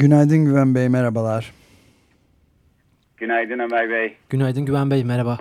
Günaydın 0.00 0.44
Güven 0.44 0.74
Bey, 0.74 0.88
merhabalar. 0.88 1.52
Günaydın 3.16 3.58
Ömer 3.58 3.90
Bey. 3.90 4.16
Günaydın 4.30 4.64
Güven 4.64 4.90
Bey, 4.90 5.04
merhaba. 5.04 5.38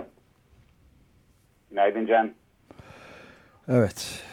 Günaydın 1.70 2.06
Can. 2.06 2.32
Evet, 3.68 4.24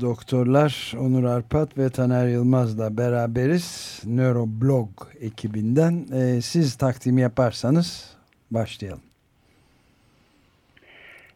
doktorlar 0.00 0.92
Onur 1.00 1.24
Arpat 1.24 1.78
ve 1.78 1.90
Taner 1.90 2.28
Yılmaz'la 2.28 2.96
beraberiz. 2.96 4.02
Nöroblog 4.06 4.88
ekibinden. 5.20 6.06
Ee, 6.14 6.40
siz 6.40 6.76
takdimi 6.78 7.20
yaparsanız 7.20 8.16
başlayalım. 8.50 9.02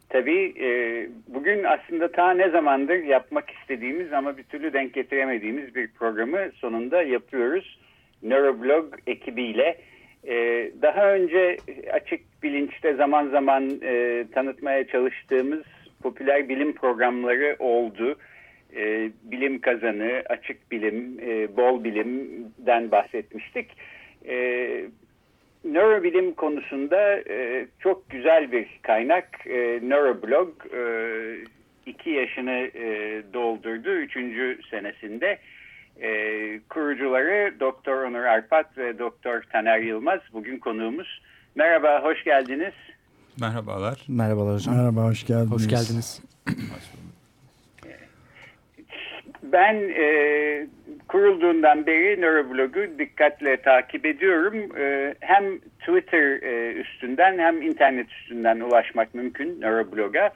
Tabii 0.09 0.55
e, 0.65 0.69
bugün 1.29 1.65
aslında 1.65 2.13
ta 2.13 2.31
ne 2.33 2.51
zamandır 2.51 2.97
yapmak 2.97 3.51
istediğimiz 3.51 4.13
ama 4.13 4.37
bir 4.37 4.43
türlü 4.43 4.73
denk 4.73 4.95
getiremediğimiz 4.95 5.75
bir 5.75 5.89
programı 5.89 6.39
sonunda 6.55 7.03
yapıyoruz. 7.03 7.80
Neuroblog 8.23 8.95
ekibiyle. 9.07 9.79
E, 10.29 10.35
daha 10.83 11.13
önce 11.13 11.57
açık 11.93 12.21
bilinçte 12.43 12.95
zaman 12.95 13.29
zaman 13.29 13.81
e, 13.83 14.25
tanıtmaya 14.35 14.87
çalıştığımız 14.87 15.63
popüler 16.03 16.49
bilim 16.49 16.73
programları 16.73 17.57
oldu. 17.59 18.17
E, 18.77 19.11
bilim 19.23 19.61
kazanı, 19.61 20.23
açık 20.29 20.73
bilim, 20.73 21.21
e, 21.21 21.57
bol 21.57 21.85
bilimden 21.85 22.91
bahsetmiştik. 22.91 23.67
E, 24.29 24.37
nörobilim 25.65 26.33
konusunda 26.33 27.21
e, 27.31 27.67
çok 27.81 28.11
güzel 28.11 28.53
bir 28.53 28.67
kaynak. 28.83 29.47
E, 29.47 29.81
Neuroblog 29.83 30.49
e, 30.75 30.83
iki 31.87 32.11
yaşını 32.11 32.71
e, 32.75 33.23
doldurdu. 33.35 33.91
Üçüncü 33.91 34.59
senesinde. 34.71 35.39
E, 36.03 36.61
kurucuları 36.69 37.61
Doktor 37.61 38.03
Onur 38.03 38.25
Arpat 38.25 38.79
ve 38.79 38.99
Doktor 38.99 39.43
Taner 39.43 39.79
Yılmaz 39.79 40.21
bugün 40.33 40.59
konuğumuz. 40.59 41.23
Merhaba, 41.55 42.03
hoş 42.03 42.25
geldiniz. 42.25 42.75
Merhabalar. 43.41 44.01
Merhabalar 44.09 44.55
hocam. 44.55 44.77
Merhaba, 44.77 45.01
hoş 45.01 45.27
geldiniz. 45.27 45.53
Hoş 45.53 45.69
geldiniz. 45.69 46.23
Ben 49.43 49.75
e, 49.75 50.67
kurulduğundan 51.09 51.87
beri 51.87 52.21
Neuroblog'u 52.21 52.99
dikkatle 52.99 53.63
takip 53.63 54.07
ediyorum. 54.07 54.77
E, 54.79 55.15
hem 55.21 55.59
Twitter 55.59 56.43
e, 56.43 56.73
üstünden 56.73 57.39
hem 57.39 57.63
internet 57.63 58.13
üstünden 58.13 58.61
ulaşmak 58.61 59.15
mümkün 59.15 59.61
Neuroblog'a. 59.61 60.31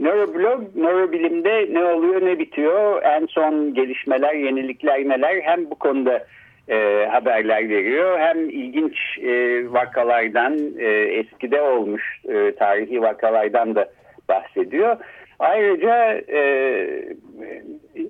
Neuroblog, 0.00 0.76
nörobilimde 0.76 1.66
ne 1.70 1.84
oluyor 1.84 2.26
ne 2.26 2.38
bitiyor, 2.38 3.02
en 3.02 3.26
son 3.26 3.74
gelişmeler, 3.74 4.34
yenilikler 4.34 5.08
neler 5.08 5.40
hem 5.42 5.70
bu 5.70 5.74
konuda 5.74 6.26
e, 6.68 7.06
haberler 7.10 7.68
veriyor. 7.68 8.18
Hem 8.18 8.50
ilginç 8.50 9.18
e, 9.22 9.62
vakalardan, 9.72 10.58
e, 10.78 10.86
eskide 10.90 11.62
olmuş 11.62 12.20
e, 12.28 12.54
tarihi 12.54 13.02
vakalardan 13.02 13.74
da 13.74 13.88
bahsediyor. 14.28 14.96
Ayrıca 15.38 16.22
e, 16.28 16.40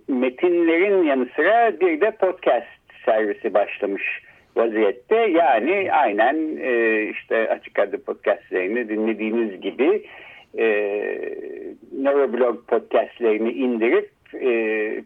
metinlerin 0.09 1.03
yanı 1.03 1.27
sıra 1.37 1.81
bir 1.81 2.01
de 2.01 2.11
podcast 2.11 2.67
servisi 3.05 3.55
başlamış 3.55 4.23
vaziyette. 4.57 5.17
Yani 5.17 5.89
aynen 5.93 6.37
e, 6.61 7.03
işte 7.03 7.49
Açık 7.49 7.79
Adı 7.79 8.05
podcastlerini 8.05 8.89
dinlediğiniz 8.89 9.61
gibi 9.61 10.03
e, 10.59 10.65
Neuroblog 11.93 12.67
podcastlerini 12.67 13.53
indirip 13.53 14.11
e, 14.35 14.51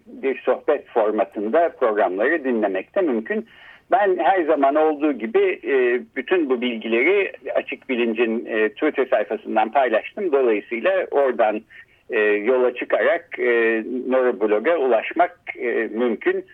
bir 0.06 0.38
sohbet 0.38 0.86
formatında 0.86 1.68
programları 1.80 2.44
dinlemekte 2.44 3.00
mümkün. 3.00 3.46
Ben 3.90 4.18
her 4.18 4.42
zaman 4.42 4.74
olduğu 4.74 5.12
gibi 5.12 5.60
e, 5.64 6.00
bütün 6.16 6.50
bu 6.50 6.60
bilgileri 6.60 7.32
Açık 7.54 7.88
Bilinc'in 7.88 8.46
e, 8.46 8.68
Twitter 8.68 9.06
sayfasından 9.06 9.72
paylaştım. 9.72 10.32
Dolayısıyla 10.32 11.06
oradan 11.10 11.62
e, 12.10 12.20
yola 12.20 12.74
çıkarak 12.74 13.38
e, 13.38 13.84
nöroblog'a 14.08 14.76
ulaşmak 14.76 15.38
e, 15.58 15.88
mümkün. 15.92 16.44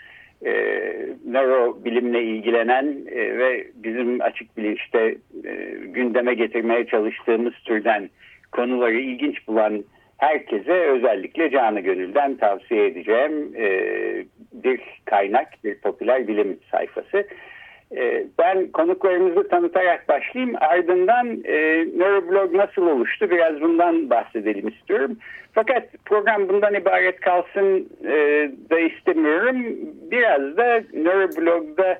E, 0.46 0.52
nörobilimle 1.26 2.22
ilgilenen 2.22 2.96
e, 3.10 3.38
ve 3.38 3.66
bizim 3.74 4.22
açık 4.22 4.56
bilinçte 4.56 5.14
e, 5.44 5.54
gündeme 5.84 6.34
getirmeye 6.34 6.86
çalıştığımız 6.86 7.52
türden 7.64 8.10
konuları 8.52 9.00
ilginç 9.00 9.48
bulan 9.48 9.84
herkese 10.18 10.72
özellikle 10.72 11.50
canı 11.50 11.80
gönülden 11.80 12.36
tavsiye 12.36 12.86
edeceğim 12.86 13.52
e, 13.56 13.68
bir 14.52 14.80
kaynak, 15.04 15.48
bir 15.64 15.74
popüler 15.80 16.28
bilim 16.28 16.58
sayfası. 16.70 17.26
E, 17.96 18.24
ben 18.38 18.68
konuklarımızı 18.72 19.48
tanıtarak 19.48 20.08
başlayayım. 20.08 20.56
Ardından 20.60 21.44
e, 21.44 21.86
Neuroblog 21.98 22.54
nasıl 22.54 22.86
oluştu 22.86 23.30
biraz 23.30 23.60
bundan 23.60 24.10
bahsedelim 24.10 24.68
istiyorum. 24.68 25.16
Fakat 25.52 25.88
program 26.04 26.48
bundan 26.48 26.74
ibaret 26.74 27.20
kalsın 27.20 27.88
e, 28.04 28.50
da 28.70 28.80
istemiyorum. 28.80 29.56
Biraz 30.10 30.56
da 30.56 30.82
Neuroblog'da 30.92 31.98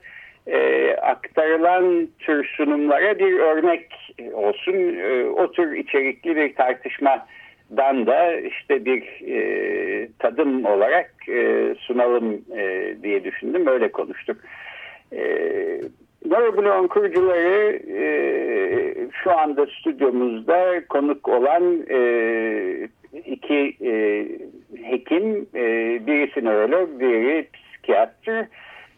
e, 0.49 0.95
aktarılan 0.97 2.09
tür 2.19 2.55
sunumlara 2.57 3.19
bir 3.19 3.39
örnek 3.39 4.15
olsun. 4.33 4.75
E, 4.99 5.25
o 5.25 5.53
tür 5.53 5.73
içerikli 5.73 6.37
bir 6.37 6.55
tartışmadan 6.55 8.07
da 8.07 8.41
işte 8.41 8.85
bir 8.85 9.03
e, 9.27 10.09
tadım 10.19 10.65
olarak 10.65 11.15
e, 11.29 11.75
sunalım 11.79 12.45
e, 12.57 12.95
diye 13.03 13.25
düşündüm. 13.25 13.67
Öyle 13.67 13.93
konuştuk. 13.93 14.37
E, 15.13 15.21
Neuroblog'un 16.27 16.87
kurucuları 16.87 17.81
e, 17.99 18.05
şu 19.23 19.39
anda 19.39 19.67
stüdyomuzda 19.67 20.87
konuk 20.89 21.29
olan 21.29 21.87
e, 21.91 21.99
iki 23.27 23.77
e, 23.85 24.27
hekim, 24.83 25.47
e, 25.55 25.63
birisi 26.07 26.45
nörolog, 26.45 27.01
biri 27.01 27.49
psikiyatr. 27.53 28.47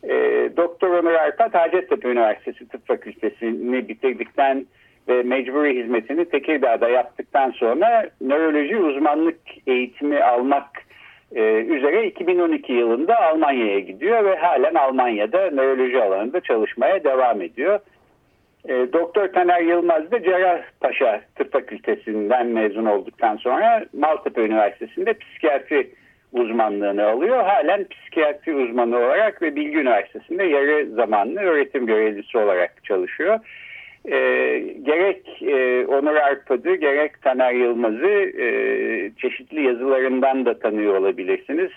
E, 0.04 0.50
Doktor 0.56 0.90
Ömer 0.90 1.14
Arpat 1.14 1.54
Hacettepe 1.54 2.08
Üniversitesi 2.08 2.68
Tıp 2.68 2.86
Fakültesini 2.86 3.88
bitirdikten 3.88 4.66
ve 5.08 5.22
mecburi 5.22 5.82
hizmetini 5.82 6.24
Tekirdağ'da 6.24 6.88
yaptıktan 6.88 7.50
sonra 7.50 8.10
nöroloji 8.20 8.76
uzmanlık 8.76 9.40
eğitimi 9.66 10.22
almak 10.22 10.68
e, 11.34 11.42
üzere 11.52 12.06
2012 12.06 12.72
yılında 12.72 13.20
Almanya'ya 13.20 13.78
gidiyor 13.78 14.24
ve 14.24 14.36
halen 14.36 14.74
Almanya'da 14.74 15.50
nöroloji 15.50 16.02
alanında 16.02 16.40
çalışmaya 16.40 17.04
devam 17.04 17.42
ediyor. 17.42 17.78
E, 18.68 18.72
Doktor 18.92 19.28
Taner 19.28 19.60
Yılmaz 19.62 20.10
da 20.10 20.22
Cerrahpaşa 20.22 21.20
Tıp 21.34 21.52
Fakültesinden 21.52 22.46
mezun 22.46 22.86
olduktan 22.86 23.36
sonra 23.36 23.84
Maltepe 23.92 24.40
Üniversitesi'nde 24.44 25.14
psikiyatri 25.14 25.90
uzmanlığını 26.32 27.06
alıyor. 27.06 27.44
Halen 27.44 27.86
psikiyatri 27.88 28.54
uzmanı 28.54 28.96
olarak 28.96 29.42
ve 29.42 29.56
Bilgi 29.56 29.78
Üniversitesi'nde 29.78 30.44
yarı 30.44 30.90
zamanlı 30.90 31.40
öğretim 31.40 31.86
görevlisi 31.86 32.38
olarak 32.38 32.84
çalışıyor. 32.84 33.40
E, 34.04 34.18
gerek 34.82 35.42
e, 35.42 35.86
Onur 35.86 36.14
Arpad'ı 36.14 36.74
gerek 36.74 37.22
Taner 37.22 37.52
Yılmaz'ı 37.52 38.40
e, 38.42 38.46
çeşitli 39.16 39.62
yazılarından 39.62 40.46
da 40.46 40.58
tanıyor 40.58 40.94
olabilirsiniz. 40.94 41.70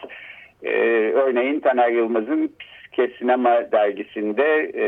E, 0.64 0.72
örneğin 1.14 1.60
Taner 1.60 1.90
Yılmaz'ın 1.90 2.52
Psike 2.60 3.18
Sinema 3.18 3.72
dergisinde 3.72 4.72
e, 4.76 4.86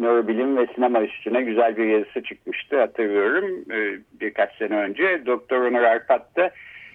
nörobilim 0.00 0.56
ve 0.56 0.66
sinema 0.74 1.02
üstüne 1.02 1.42
güzel 1.42 1.76
bir 1.76 1.84
yazısı 1.84 2.22
çıkmıştı 2.22 2.80
hatırlıyorum 2.80 3.64
e, 3.72 3.98
birkaç 4.20 4.56
sene 4.56 4.76
önce. 4.76 5.26
Doktor 5.26 5.60
Onur 5.60 5.82
Arpat 5.82 6.36
da 6.36 6.50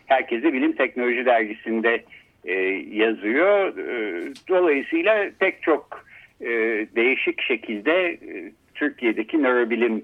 Herkese 0.06 0.54
Bilim 0.54 0.72
Teknoloji 0.72 1.25
dergisinde 1.25 2.04
e, 2.46 2.54
yazıyor. 2.92 3.78
E, 3.78 4.22
dolayısıyla 4.50 5.30
pek 5.40 5.63
çok 5.63 6.06
e, 6.42 6.48
değişik 6.96 7.42
şekilde 7.42 8.10
e, 8.10 8.52
Türkiye'deki 8.75 9.44
nörobilim 9.44 10.04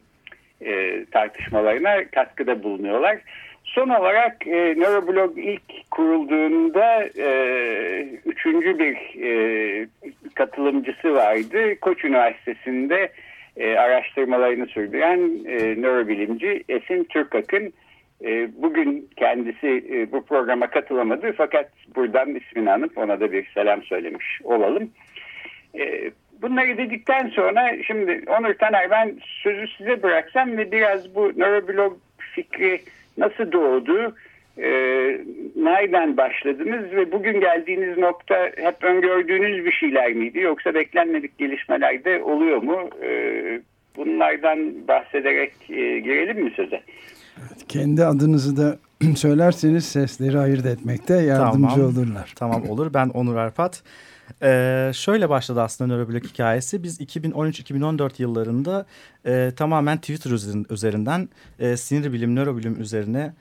e, 0.61 1.05
tartışmalarına 1.11 2.09
katkıda 2.11 2.63
bulunuyorlar. 2.63 3.17
Son 3.63 3.89
olarak 3.89 4.47
e, 4.47 4.75
Neuroblog 4.79 5.37
ilk 5.37 5.91
kurulduğunda 5.91 7.03
e, 7.17 7.29
üçüncü 8.25 8.79
bir 8.79 9.23
e, 9.23 9.87
katılımcısı 10.35 11.13
vardı. 11.13 11.79
Koç 11.81 12.05
Üniversitesi'nde 12.05 13.11
e, 13.57 13.75
araştırmalarını 13.75 14.67
sürdüren 14.67 15.19
e, 15.45 15.81
nörobilimci 15.81 16.63
Esin 16.69 17.03
Türkak'ın 17.03 17.73
e, 18.25 18.49
bugün 18.61 19.09
kendisi 19.17 19.85
e, 19.93 20.11
bu 20.11 20.25
programa 20.25 20.67
katılamadı 20.67 21.33
fakat 21.37 21.69
buradan 21.95 22.35
ismini 22.35 22.71
anıp 22.71 22.97
ona 22.97 23.19
da 23.19 23.31
bir 23.31 23.51
selam 23.53 23.83
söylemiş 23.83 24.41
olalım. 24.43 24.89
E, 25.79 26.11
bunları 26.41 26.77
dedikten 26.77 27.29
sonra 27.29 27.83
şimdi 27.87 28.23
Onur 28.27 28.53
Taner 28.53 28.91
ben 28.91 29.15
sözü 29.43 29.67
size 29.77 30.03
bıraksam 30.03 30.57
ve 30.57 30.71
biraz 30.71 31.15
bu 31.15 31.31
nöroblog 31.37 31.97
fikri 32.17 32.81
nasıl 33.17 33.51
doğdu, 33.51 34.15
e, 34.57 34.69
nereden 35.55 36.17
başladınız 36.17 36.91
ve 36.91 37.11
bugün 37.11 37.39
geldiğiniz 37.39 37.97
nokta 37.97 38.51
hep 38.55 38.83
öngördüğünüz 38.83 39.65
bir 39.65 39.71
şeyler 39.71 40.13
miydi 40.13 40.39
yoksa 40.39 40.73
beklenmedik 40.73 41.37
gelişmeler 41.37 42.03
de 42.03 42.23
oluyor 42.23 42.61
mu? 42.63 42.89
Bunlardan 43.95 44.87
bahsederek 44.87 45.53
e, 45.69 45.99
girelim 45.99 46.43
mi 46.43 46.51
söze? 46.55 46.81
Kendi 47.67 48.05
adınızı 48.05 48.57
da 48.57 48.77
söylerseniz 49.15 49.85
sesleri 49.85 50.39
ayırt 50.39 50.65
etmekte 50.65 51.13
yardımcı 51.13 51.75
tamam. 51.75 51.85
olurlar. 51.85 52.33
Tamam 52.35 52.69
olur. 52.69 52.93
Ben 52.93 53.09
Onur 53.09 53.35
Arpat. 53.35 53.83
Ee, 54.41 54.91
şöyle 54.93 55.29
başladı 55.29 55.61
aslında 55.61 55.95
Nöroblog 55.95 56.23
hikayesi. 56.23 56.83
Biz 56.83 57.01
2013-2014 57.01 58.21
yıllarında 58.21 58.85
e, 59.25 59.51
tamamen 59.55 59.97
Twitter 59.97 60.31
üzerinden 60.69 61.29
e, 61.59 61.77
sinir 61.77 62.13
bilim, 62.13 62.35
nörobilim 62.35 62.81
üzerine 62.81 63.33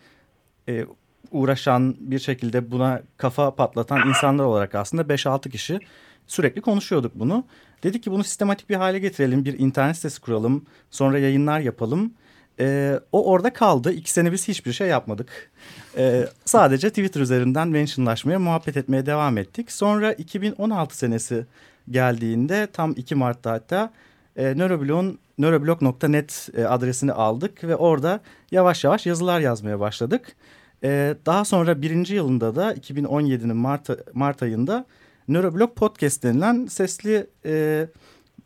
e, 0.69 0.87
uğraşan 1.31 1.97
bir 2.01 2.19
şekilde 2.19 2.71
buna 2.71 3.03
kafa 3.17 3.55
patlatan 3.55 4.09
insanlar 4.09 4.45
olarak 4.45 4.75
aslında 4.75 5.03
5-6 5.03 5.51
kişi 5.51 5.81
sürekli 6.27 6.61
konuşuyorduk 6.61 7.13
bunu. 7.15 7.45
Dedik 7.83 8.03
ki 8.03 8.11
bunu 8.11 8.25
sistematik 8.25 8.71
bir 8.71 8.75
hale 8.75 8.99
getirelim, 8.99 9.45
bir 9.45 9.59
internet 9.59 9.97
sitesi 9.97 10.21
kuralım, 10.21 10.65
sonra 10.91 11.19
yayınlar 11.19 11.61
yapalım. 11.61 12.13
Ee, 12.61 13.01
o 13.13 13.31
orada 13.31 13.53
kaldı. 13.53 13.93
İki 13.93 14.11
sene 14.11 14.33
biz 14.33 14.49
hiçbir 14.49 14.73
şey 14.73 14.89
yapmadık. 14.89 15.51
Ee, 15.97 16.29
sadece 16.45 16.89
Twitter 16.89 17.21
üzerinden 17.21 17.69
mentionlaşmaya, 17.69 18.39
muhabbet 18.39 18.77
etmeye 18.77 19.07
devam 19.07 19.39
ettik. 19.39 19.73
Sonra 19.73 20.13
2016 20.13 20.99
senesi 20.99 21.47
geldiğinde 21.91 22.69
tam 22.73 22.93
2 22.97 23.15
Mart'ta 23.15 23.51
hatta 23.51 23.93
e, 24.37 24.59
Neuroblog'un 24.59 25.19
neuroblog.net 25.39 26.49
e, 26.57 26.65
adresini 26.65 27.13
aldık 27.13 27.65
ve 27.65 27.77
orada 27.77 28.21
yavaş 28.51 28.85
yavaş 28.85 29.07
yazılar 29.07 29.41
yazmaya 29.41 29.81
başladık. 29.81 30.37
E, 30.85 31.15
daha 31.27 31.45
sonra 31.45 31.83
birinci 31.83 32.15
yılında 32.15 32.57
da 32.57 32.75
2017'nin 32.75 33.57
Mart, 33.57 34.15
Mart 34.15 34.43
ayında 34.43 34.85
Neuroblog 35.29 35.77
Podcast 35.77 36.23
denilen 36.23 36.67
sesli 36.67 37.27
e, 37.45 37.87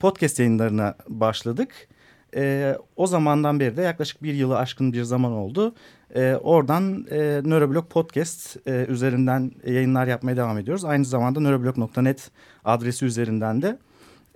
podcast 0.00 0.38
yayınlarına 0.38 0.94
başladık. 1.08 1.88
E, 2.34 2.74
o 2.96 3.06
zamandan 3.06 3.60
beri 3.60 3.76
de 3.76 3.82
yaklaşık 3.82 4.22
bir 4.22 4.34
yılı 4.34 4.58
aşkın 4.58 4.92
bir 4.92 5.02
zaman 5.02 5.32
oldu. 5.32 5.74
E, 6.14 6.34
oradan 6.34 7.06
e, 7.10 7.40
Neuroblog 7.44 7.90
Podcast 7.90 8.56
e, 8.66 8.86
üzerinden 8.88 9.52
yayınlar 9.66 10.06
yapmaya 10.06 10.36
devam 10.36 10.58
ediyoruz. 10.58 10.84
Aynı 10.84 11.04
zamanda 11.04 11.40
neuroblog.net 11.40 12.30
adresi 12.64 13.04
üzerinden 13.04 13.62
de 13.62 13.78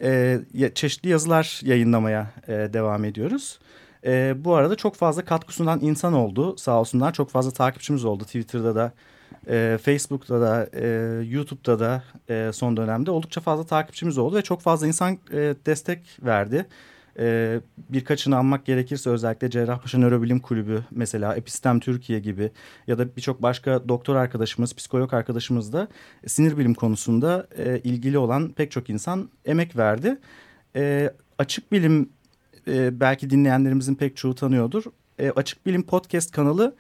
e, 0.03 0.41
çeşitli 0.75 1.09
yazılar 1.09 1.61
yayınlamaya 1.65 2.31
e, 2.49 2.53
devam 2.53 3.05
ediyoruz. 3.05 3.59
E, 4.05 4.35
bu 4.45 4.55
arada 4.55 4.77
çok 4.77 4.95
fazla 4.95 5.25
katkı 5.25 5.55
sunan 5.55 5.81
insan 5.81 6.13
oldu 6.13 6.57
sağ 6.57 6.81
olsunlar. 6.81 7.13
Çok 7.13 7.31
fazla 7.31 7.51
takipçimiz 7.51 8.05
oldu 8.05 8.25
Twitter'da 8.25 8.75
da, 8.75 8.93
e, 9.49 9.79
Facebook'ta 9.83 10.41
da, 10.41 10.69
e, 10.73 10.87
YouTube'da 11.25 11.81
da 11.81 12.03
e, 12.29 12.53
son 12.53 12.77
dönemde 12.77 13.11
oldukça 13.11 13.41
fazla 13.41 13.67
takipçimiz 13.67 14.19
oldu 14.19 14.37
ve 14.37 14.43
çok 14.43 14.61
fazla 14.61 14.87
insan 14.87 15.19
destek 15.67 16.19
verdi. 16.23 16.67
Ee, 17.19 17.61
birkaçını 17.89 18.37
anmak 18.37 18.67
gerekirse 18.67 19.11
özellikle 19.11 19.51
Cerrahpaşa 19.51 19.99
Nörobilim 19.99 20.41
Kulübü 20.41 20.85
mesela 20.91 21.35
Epistem 21.35 21.81
Türkiye 21.81 22.19
gibi 22.21 22.51
ya 22.87 22.99
da 22.99 23.17
birçok 23.17 23.43
başka 23.43 23.89
doktor 23.89 24.17
arkadaşımız, 24.17 24.75
psikolog 24.75 25.15
arkadaşımız 25.15 25.73
da 25.73 25.89
sinir 26.27 26.59
bilim 26.59 26.75
konusunda 26.75 27.47
e, 27.59 27.79
ilgili 27.79 28.19
olan 28.19 28.53
pek 28.53 28.71
çok 28.71 28.91
insan 28.91 29.29
emek 29.45 29.77
verdi. 29.77 30.19
E, 30.77 31.13
açık 31.39 31.73
bilim 31.73 32.09
e, 32.69 33.01
belki 33.01 33.31
dinleyenlerimizin 33.31 33.95
pek 33.95 34.17
çoğu 34.17 34.35
tanıyordur. 34.35 34.85
E, 35.19 35.31
açık 35.31 35.67
Bilim 35.67 35.83
Podcast 35.83 36.33
kanalı 36.33 36.75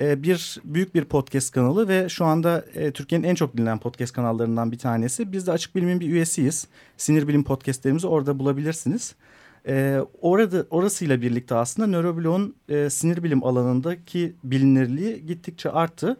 e, 0.00 0.22
bir 0.22 0.60
büyük 0.64 0.94
bir 0.94 1.04
podcast 1.04 1.50
kanalı 1.50 1.88
ve 1.88 2.08
şu 2.08 2.24
anda 2.24 2.64
e, 2.74 2.90
Türkiye'nin 2.90 3.28
en 3.28 3.34
çok 3.34 3.56
dinlenen 3.56 3.78
podcast 3.78 4.12
kanallarından 4.12 4.72
bir 4.72 4.78
tanesi. 4.78 5.32
Biz 5.32 5.46
de 5.46 5.52
Açık 5.52 5.74
Bilim'in 5.74 6.00
bir 6.00 6.08
üyesiyiz. 6.08 6.66
Sinir 6.96 7.28
Bilim 7.28 7.44
podcastlerimizi 7.44 8.06
orada 8.06 8.38
bulabilirsiniz. 8.38 9.14
E, 9.68 10.00
orada 10.20 10.66
orasıyla 10.70 11.22
birlikte 11.22 11.54
aslında 11.54 11.88
nöroblog'un 11.88 12.56
e, 12.68 12.90
sinir 12.90 13.22
bilim 13.22 13.44
alanındaki 13.44 14.34
bilinirliği 14.44 15.26
gittikçe 15.26 15.70
arttı 15.70 16.16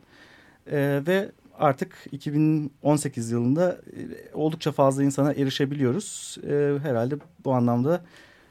e, 0.71 1.03
ve 1.07 1.33
artık 1.59 1.97
2018 2.13 3.31
yılında 3.31 3.73
e, 3.73 4.35
oldukça 4.35 4.73
fazla 4.73 5.03
insana 5.03 5.33
erişebiliyoruz. 5.33 6.39
E, 6.49 6.79
herhalde 6.83 7.15
bu 7.45 7.53
anlamda 7.53 8.05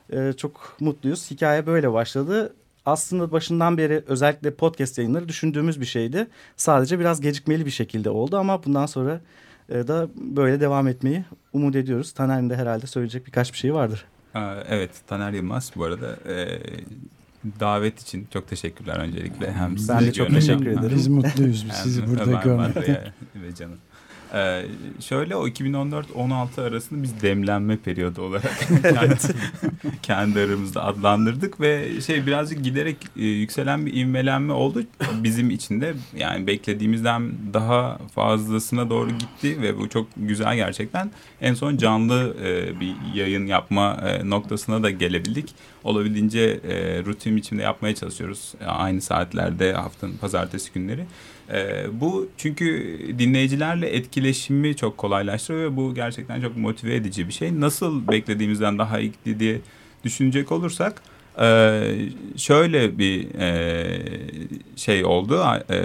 e, 0.09 0.33
çok 0.33 0.75
mutluyuz. 0.79 1.31
Hikaye 1.31 1.65
böyle 1.65 1.93
başladı. 1.93 2.53
Aslında 2.85 3.31
başından 3.31 3.77
beri 3.77 4.03
özellikle 4.07 4.53
podcast 4.53 4.97
yayınları 4.97 5.27
düşündüğümüz 5.27 5.81
bir 5.81 5.85
şeydi. 5.85 6.27
Sadece 6.57 6.99
biraz 6.99 7.21
gecikmeli 7.21 7.65
bir 7.65 7.71
şekilde 7.71 8.09
oldu 8.09 8.37
ama 8.37 8.63
bundan 8.63 8.85
sonra 8.85 9.21
e, 9.69 9.87
da 9.87 10.07
böyle 10.15 10.59
devam 10.59 10.87
etmeyi 10.87 11.25
umut 11.53 11.75
ediyoruz. 11.75 12.11
Taner'in 12.11 12.49
de 12.49 12.55
herhalde 12.55 12.87
söyleyecek 12.87 13.27
birkaç 13.27 13.53
bir 13.53 13.57
şey 13.57 13.73
vardır. 13.73 14.05
Evet 14.69 14.91
Taner 15.07 15.31
Yılmaz 15.33 15.71
bu 15.75 15.83
arada 15.83 16.17
e, 16.29 16.59
davet 17.59 18.01
için 18.01 18.27
çok 18.33 18.47
teşekkürler 18.47 18.95
öncelikle. 18.95 19.51
Hem 19.53 19.75
ben 19.89 19.99
de 19.99 20.13
çok 20.13 20.29
teşekkür 20.29 20.67
ederim. 20.67 20.95
Biz 20.95 21.07
mutluyuz 21.07 21.65
biz 21.65 21.73
sizi 21.73 22.07
burada 22.07 22.41
görmekten. 22.43 23.13
ve 23.35 23.55
canım. 23.55 23.77
Ee, 24.33 24.65
şöyle 24.99 25.35
o 25.35 25.47
2014-16 25.47 26.61
arasında 26.61 27.03
biz 27.03 27.21
demlenme 27.21 27.77
periyodu 27.77 28.21
olarak 28.21 28.59
kendi, 28.81 29.15
kendi 30.01 30.39
aramızda 30.39 30.83
adlandırdık 30.83 31.61
ve 31.61 32.01
şey 32.01 32.25
birazcık 32.25 32.63
giderek 32.63 32.97
e, 33.17 33.25
yükselen 33.25 33.85
bir 33.85 33.93
ivmelenme 33.93 34.53
oldu. 34.53 34.83
Bizim 35.23 35.49
için 35.49 35.81
de 35.81 35.93
yani 36.17 36.47
beklediğimizden 36.47 37.31
daha 37.53 37.97
fazlasına 38.15 38.89
doğru 38.89 39.09
gitti 39.09 39.61
ve 39.61 39.77
bu 39.77 39.89
çok 39.89 40.07
güzel 40.17 40.55
gerçekten. 40.55 41.11
En 41.41 41.53
son 41.53 41.77
canlı 41.77 42.35
e, 42.43 42.79
bir 42.79 42.95
yayın 43.13 43.45
yapma 43.45 43.93
e, 44.05 44.29
noktasına 44.29 44.83
da 44.83 44.89
gelebildik. 44.89 45.55
Olabildiğince 45.83 46.59
e, 46.67 47.03
rutin 47.05 47.35
biçimde 47.35 47.61
yapmaya 47.61 47.95
çalışıyoruz 47.95 48.53
aynı 48.67 49.01
saatlerde 49.01 49.73
haftanın 49.73 50.17
pazartesi 50.17 50.73
günleri. 50.73 51.05
E, 51.49 51.85
bu 52.01 52.29
çünkü 52.37 52.97
dinleyicilerle 53.19 53.89
etkileşimi 53.89 54.75
çok 54.75 54.97
kolaylaştırıyor 54.97 55.71
ve 55.71 55.75
bu 55.75 55.95
gerçekten 55.95 56.41
çok 56.41 56.57
motive 56.57 56.95
edici 56.95 57.27
bir 57.27 57.33
şey. 57.33 57.59
Nasıl 57.59 58.07
beklediğimizden 58.07 58.77
daha 58.77 58.99
iyi 58.99 59.13
diye 59.39 59.59
düşünecek 60.03 60.51
olursak 60.51 61.01
e, 61.41 61.81
şöyle 62.37 62.97
bir 62.97 63.35
e, 63.39 63.99
şey 64.75 65.05
oldu. 65.05 65.43
E, 65.69 65.75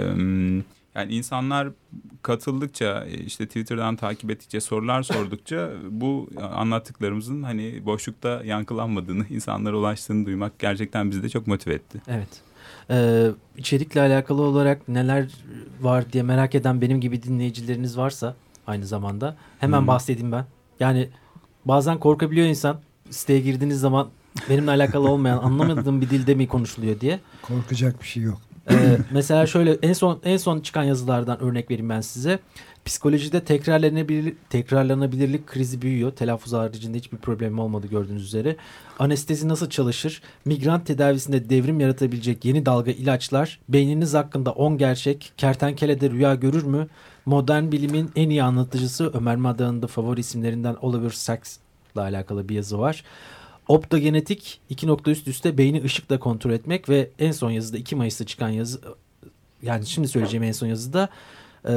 yani 0.95 1.13
insanlar 1.13 1.67
katıldıkça 2.21 3.05
işte 3.25 3.45
Twitter'dan 3.47 3.95
takip 3.95 4.31
ettikçe 4.31 4.61
sorular 4.61 5.03
sordukça 5.03 5.71
bu 5.89 6.29
anlattıklarımızın 6.53 7.43
hani 7.43 7.85
boşlukta 7.85 8.41
yankılanmadığını 8.45 9.25
insanlara 9.29 9.77
ulaştığını 9.77 10.25
duymak 10.25 10.59
gerçekten 10.59 11.11
bizi 11.11 11.23
de 11.23 11.29
çok 11.29 11.47
motive 11.47 11.73
etti. 11.73 12.01
Evet. 12.07 12.48
Ee, 12.91 13.27
içerikle 13.57 14.01
alakalı 14.01 14.41
olarak 14.41 14.87
neler 14.87 15.27
var 15.81 16.13
diye 16.13 16.23
merak 16.23 16.55
eden 16.55 16.81
benim 16.81 17.01
gibi 17.01 17.23
dinleyicileriniz 17.23 17.97
varsa 17.97 18.35
aynı 18.67 18.85
zamanda 18.85 19.35
hemen 19.59 19.79
hmm. 19.79 19.87
bahsedeyim 19.87 20.31
ben. 20.31 20.45
Yani 20.79 21.09
bazen 21.65 21.99
korkabiliyor 21.99 22.47
insan 22.47 22.79
siteye 23.09 23.39
girdiğiniz 23.39 23.79
zaman 23.79 24.09
benimle 24.49 24.71
alakalı 24.71 25.11
olmayan 25.11 25.37
anlamadığım 25.37 26.01
bir 26.01 26.09
dilde 26.09 26.35
mi 26.35 26.47
konuşuluyor 26.47 26.99
diye. 26.99 27.19
Korkacak 27.41 28.01
bir 28.01 28.07
şey 28.07 28.23
yok. 28.23 28.48
Ee, 28.73 28.97
mesela 29.11 29.45
şöyle 29.45 29.77
en 29.81 29.93
son 29.93 30.19
en 30.23 30.37
son 30.37 30.59
çıkan 30.59 30.83
yazılardan 30.83 31.41
örnek 31.41 31.71
vereyim 31.71 31.89
ben 31.89 32.01
size. 32.01 32.39
Psikolojide 32.85 33.43
tekrarlanabilir, 33.43 34.33
tekrarlanabilirlik 34.49 35.47
krizi 35.47 35.81
büyüyor. 35.81 36.11
Telaffuz 36.11 36.53
haricinde 36.53 36.97
hiçbir 36.97 37.17
problem 37.17 37.59
olmadı 37.59 37.87
gördüğünüz 37.87 38.23
üzere. 38.23 38.55
Anestezi 38.99 39.47
nasıl 39.47 39.69
çalışır? 39.69 40.21
Migrant 40.45 40.85
tedavisinde 40.87 41.49
devrim 41.49 41.79
yaratabilecek 41.79 42.45
yeni 42.45 42.65
dalga 42.65 42.91
ilaçlar. 42.91 43.59
Beyniniz 43.69 44.13
hakkında 44.13 44.51
10 44.51 44.77
gerçek. 44.77 45.33
Kertenkelede 45.37 46.09
rüya 46.09 46.35
görür 46.35 46.63
mü? 46.63 46.87
Modern 47.25 47.71
bilimin 47.71 48.11
en 48.15 48.29
iyi 48.29 48.43
anlatıcısı 48.43 49.11
Ömer 49.13 49.35
Madan'ın 49.35 49.81
da 49.81 49.87
favori 49.87 50.19
isimlerinden 50.19 50.75
Oliver 50.81 51.09
Sacks'la 51.09 52.01
alakalı 52.01 52.49
bir 52.49 52.55
yazı 52.55 52.79
var. 52.79 53.03
Optogenetik 53.69 54.61
iki 54.69 54.87
nokta 54.87 55.11
üst 55.11 55.27
üste 55.27 55.57
beyni 55.57 55.83
ışıkla 55.83 56.19
kontrol 56.19 56.51
etmek 56.51 56.89
ve 56.89 57.09
en 57.19 57.31
son 57.31 57.51
yazıda 57.51 57.77
2 57.77 57.95
Mayıs'ta 57.95 58.25
çıkan 58.25 58.49
yazı 58.49 58.81
yani 59.61 59.85
şimdi 59.85 60.07
söyleyeceğim 60.07 60.43
en 60.43 60.51
son 60.51 60.67
yazıda 60.67 61.09
e, 61.69 61.73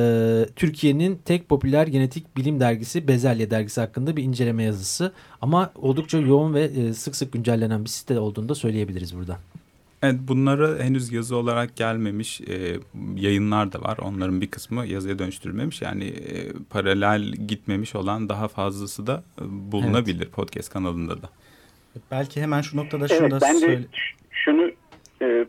Türkiye'nin 0.56 1.20
tek 1.24 1.48
popüler 1.48 1.86
genetik 1.86 2.36
bilim 2.36 2.60
dergisi 2.60 3.08
Bezelye 3.08 3.50
dergisi 3.50 3.80
hakkında 3.80 4.16
bir 4.16 4.22
inceleme 4.22 4.62
yazısı. 4.62 5.12
Ama 5.40 5.72
oldukça 5.74 6.18
yoğun 6.18 6.54
ve 6.54 6.64
e, 6.64 6.94
sık 6.94 7.16
sık 7.16 7.32
güncellenen 7.32 7.84
bir 7.84 7.88
site 7.88 8.18
olduğunu 8.18 8.48
da 8.48 8.54
söyleyebiliriz 8.54 9.16
buradan. 9.16 9.38
Evet 10.02 10.20
bunları 10.28 10.82
henüz 10.82 11.12
yazı 11.12 11.36
olarak 11.36 11.76
gelmemiş 11.76 12.40
e, 12.40 12.78
yayınlar 13.16 13.72
da 13.72 13.80
var. 13.80 13.98
Onların 13.98 14.40
bir 14.40 14.50
kısmı 14.50 14.86
yazıya 14.86 15.18
dönüştürülmemiş. 15.18 15.82
Yani 15.82 16.04
e, 16.04 16.52
paralel 16.70 17.22
gitmemiş 17.22 17.94
olan 17.94 18.28
daha 18.28 18.48
fazlası 18.48 19.06
da 19.06 19.24
e, 19.40 19.72
bulunabilir 19.72 20.22
evet. 20.22 20.32
podcast 20.32 20.70
kanalında 20.70 21.22
da. 21.22 21.30
Belki 22.10 22.42
hemen 22.42 22.60
şu 22.60 22.76
noktada 22.76 23.08
şunu 23.08 23.18
evet, 23.20 23.30
da 23.30 23.38
ben 23.42 23.52
söyle. 23.52 23.78
de 23.78 23.86
şunu 24.30 24.70
e, 25.22 25.44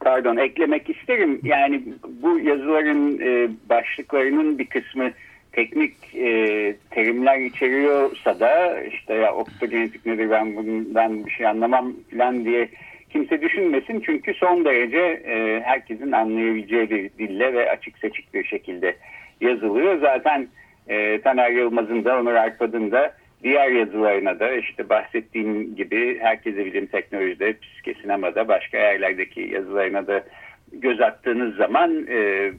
pardon 0.00 0.36
eklemek 0.36 0.90
isterim. 0.90 1.40
Yani 1.42 1.82
bu 2.22 2.38
yazıların 2.38 3.20
e, 3.20 3.50
başlıklarının 3.68 4.58
bir 4.58 4.66
kısmı 4.66 5.10
teknik 5.52 6.14
e, 6.14 6.76
terimler 6.90 7.38
içeriyorsa 7.38 8.40
da 8.40 8.82
işte 8.82 9.14
ya 9.14 9.34
optogenetik 9.34 10.06
nedir 10.06 10.30
ben 10.30 10.56
bundan 10.56 11.26
bir 11.26 11.30
şey 11.30 11.46
anlamam 11.46 11.92
falan 12.10 12.44
diye 12.44 12.68
kimse 13.10 13.42
düşünmesin. 13.42 14.02
Çünkü 14.06 14.34
son 14.34 14.64
derece 14.64 14.98
e, 15.26 15.60
herkesin 15.64 16.12
anlayabileceği 16.12 16.90
bir 16.90 17.10
dille 17.18 17.54
ve 17.54 17.70
açık 17.70 17.98
seçik 17.98 18.34
bir 18.34 18.44
şekilde 18.44 18.96
yazılıyor. 19.40 20.00
Zaten 20.00 20.48
e, 20.88 21.20
Taner 21.20 21.50
Yılmaz'ın 21.50 22.04
da 22.04 22.20
Onur 22.20 22.34
Arpad'ın 22.34 22.90
da 22.90 23.14
diğer 23.42 23.70
yazılarına 23.70 24.40
da 24.40 24.52
işte 24.52 24.88
bahsettiğim 24.88 25.76
gibi 25.76 26.18
herkese 26.18 26.64
bilim 26.66 26.86
teknolojide, 26.86 27.56
psike 27.58 27.94
sinemada, 27.94 28.48
başka 28.48 28.78
yerlerdeki 28.78 29.40
yazılarına 29.40 30.06
da 30.06 30.24
göz 30.72 31.00
attığınız 31.00 31.56
zaman 31.56 32.06
e, 32.08 32.52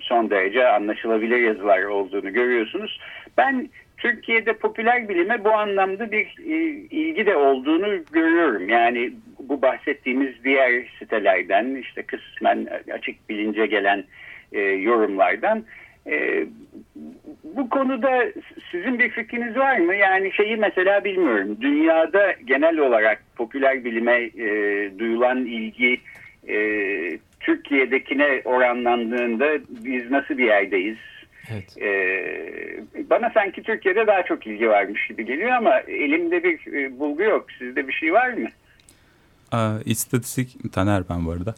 son 0.00 0.30
derece 0.30 0.68
anlaşılabilir 0.68 1.38
yazılar 1.38 1.82
olduğunu 1.82 2.32
görüyorsunuz. 2.32 3.00
Ben 3.38 3.68
Türkiye'de 3.96 4.52
popüler 4.52 5.08
bilime 5.08 5.44
bu 5.44 5.52
anlamda 5.52 6.12
bir 6.12 6.34
e, 6.46 6.56
ilgi 6.90 7.26
de 7.26 7.36
olduğunu 7.36 8.04
görüyorum. 8.12 8.68
Yani 8.68 9.12
bu 9.38 9.62
bahsettiğimiz 9.62 10.44
diğer 10.44 10.84
sitelerden 10.98 11.74
işte 11.74 12.02
kısmen 12.02 12.68
açık 12.92 13.28
bilince 13.28 13.66
gelen 13.66 14.04
e, 14.52 14.60
yorumlardan 14.60 15.64
e, 16.06 16.46
bu 17.54 17.68
konuda 17.68 18.24
sizin 18.70 18.98
bir 18.98 19.10
fikriniz 19.10 19.56
var 19.56 19.78
mı? 19.78 19.94
Yani 19.94 20.32
şeyi 20.32 20.56
mesela 20.56 21.04
bilmiyorum. 21.04 21.58
Dünyada 21.60 22.32
genel 22.44 22.78
olarak 22.78 23.22
popüler 23.36 23.84
bilime 23.84 24.22
e, 24.22 24.48
duyulan 24.98 25.46
ilgi 25.46 26.00
e, 26.48 26.56
Türkiye'dekine 27.40 28.42
oranlandığında 28.44 29.46
biz 29.68 30.10
nasıl 30.10 30.38
bir 30.38 30.44
yerdeyiz? 30.44 30.96
Evet. 31.52 31.82
Ee, 31.82 33.10
bana 33.10 33.30
sanki 33.34 33.62
Türkiye'de 33.62 34.06
daha 34.06 34.22
çok 34.22 34.46
ilgi 34.46 34.68
varmış 34.68 35.06
gibi 35.06 35.24
geliyor 35.24 35.50
ama 35.50 35.80
elimde 35.80 36.42
bir 36.44 36.72
e, 36.72 36.98
bulgu 36.98 37.22
yok. 37.22 37.46
Sizde 37.58 37.88
bir 37.88 37.92
şey 37.92 38.12
var 38.12 38.28
mı? 38.28 38.48
Aa, 39.52 39.78
istatistik 39.84 40.72
Taner 40.72 41.08
ben 41.08 41.26
bu 41.26 41.30
arada 41.30 41.54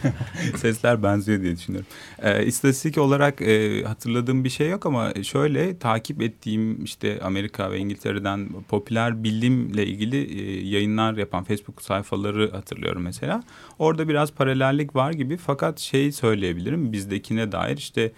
sesler 0.56 1.02
benziyor 1.02 1.42
diye 1.42 1.56
düşünüyorum. 1.56 1.88
Ee, 2.22 2.46
istatistik 2.46 2.98
olarak 2.98 3.42
e, 3.42 3.82
hatırladığım 3.84 4.44
bir 4.44 4.50
şey 4.50 4.68
yok 4.68 4.86
ama 4.86 5.12
şöyle 5.22 5.78
takip 5.78 6.22
ettiğim 6.22 6.84
işte 6.84 7.20
Amerika 7.22 7.70
ve 7.70 7.78
İngiltere'den 7.78 8.48
popüler 8.68 9.24
bilimle 9.24 9.86
ilgili 9.86 10.16
e, 10.16 10.66
yayınlar 10.68 11.14
yapan 11.14 11.44
Facebook 11.44 11.82
sayfaları 11.82 12.50
hatırlıyorum 12.50 13.02
mesela. 13.02 13.42
Orada 13.78 14.08
biraz 14.08 14.32
paralellik 14.32 14.96
var 14.96 15.12
gibi 15.12 15.36
fakat 15.36 15.78
şey 15.78 16.12
söyleyebilirim 16.12 16.92
bizdekine 16.92 17.52
dair 17.52 17.76
işte 17.76 18.12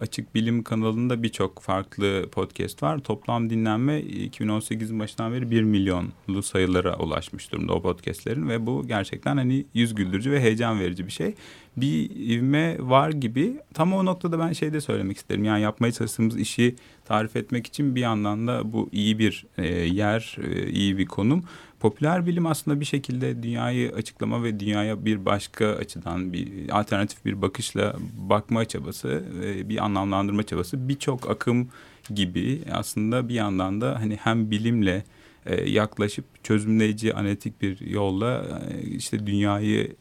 Açık 0.00 0.34
Bilim 0.34 0.62
kanalında 0.62 1.22
birçok 1.22 1.62
farklı 1.62 2.28
podcast 2.32 2.82
var. 2.82 2.98
Toplam 2.98 3.50
dinlenme 3.50 4.00
2018'in 4.00 4.98
başından 4.98 5.32
beri 5.32 5.50
1 5.50 5.62
milyonlu 5.62 6.42
sayılara 6.42 6.98
ulaşmış 6.98 7.52
durumda 7.52 7.74
o 7.74 7.82
podcastlerin 7.82 8.48
ve 8.48 8.66
bu 8.66 8.86
gerçekten 8.86 9.36
hani 9.36 9.66
yüz 9.74 9.94
güldürücü 9.94 10.30
ve 10.30 10.40
heyecan 10.40 10.80
verici 10.80 11.06
bir 11.06 11.12
şey. 11.12 11.34
Bir 11.76 12.10
ivme 12.10 12.76
var 12.80 13.10
gibi. 13.10 13.60
Tam 13.74 13.92
o 13.92 14.04
noktada 14.04 14.38
ben 14.38 14.52
şey 14.52 14.72
de 14.72 14.80
söylemek 14.80 15.16
isterim. 15.16 15.44
Yani 15.44 15.62
yapmaya 15.62 15.92
çalıştığımız 15.92 16.38
işi 16.38 16.76
tarif 17.04 17.36
etmek 17.36 17.66
için 17.66 17.94
bir 17.94 18.00
yandan 18.00 18.46
da 18.46 18.72
bu 18.72 18.88
iyi 18.92 19.18
bir 19.18 19.46
e, 19.58 19.66
yer, 19.68 20.36
e, 20.44 20.70
iyi 20.70 20.98
bir 20.98 21.06
konum 21.06 21.44
popüler 21.80 22.26
bilim 22.26 22.46
aslında 22.46 22.80
bir 22.80 22.84
şekilde 22.84 23.42
dünyayı 23.42 23.92
açıklama 23.92 24.42
ve 24.42 24.60
dünyaya 24.60 25.04
bir 25.04 25.24
başka 25.24 25.66
açıdan 25.66 26.32
bir 26.32 26.68
alternatif 26.70 27.24
bir 27.24 27.42
bakışla 27.42 27.96
bakma 28.16 28.64
çabası, 28.64 29.24
bir 29.64 29.84
anlamlandırma 29.84 30.42
çabası 30.42 30.88
birçok 30.88 31.30
akım 31.30 31.68
gibi 32.14 32.62
aslında 32.72 33.28
bir 33.28 33.34
yandan 33.34 33.80
da 33.80 34.00
hani 34.00 34.16
hem 34.16 34.50
bilimle 34.50 35.04
e, 35.46 35.70
yaklaşıp 35.70 36.24
çözümleyici 36.44 37.14
analitik 37.14 37.62
bir 37.62 37.80
yolla 37.80 38.60
e, 38.70 38.80
işte 38.82 39.26
dünyayı 39.26 39.96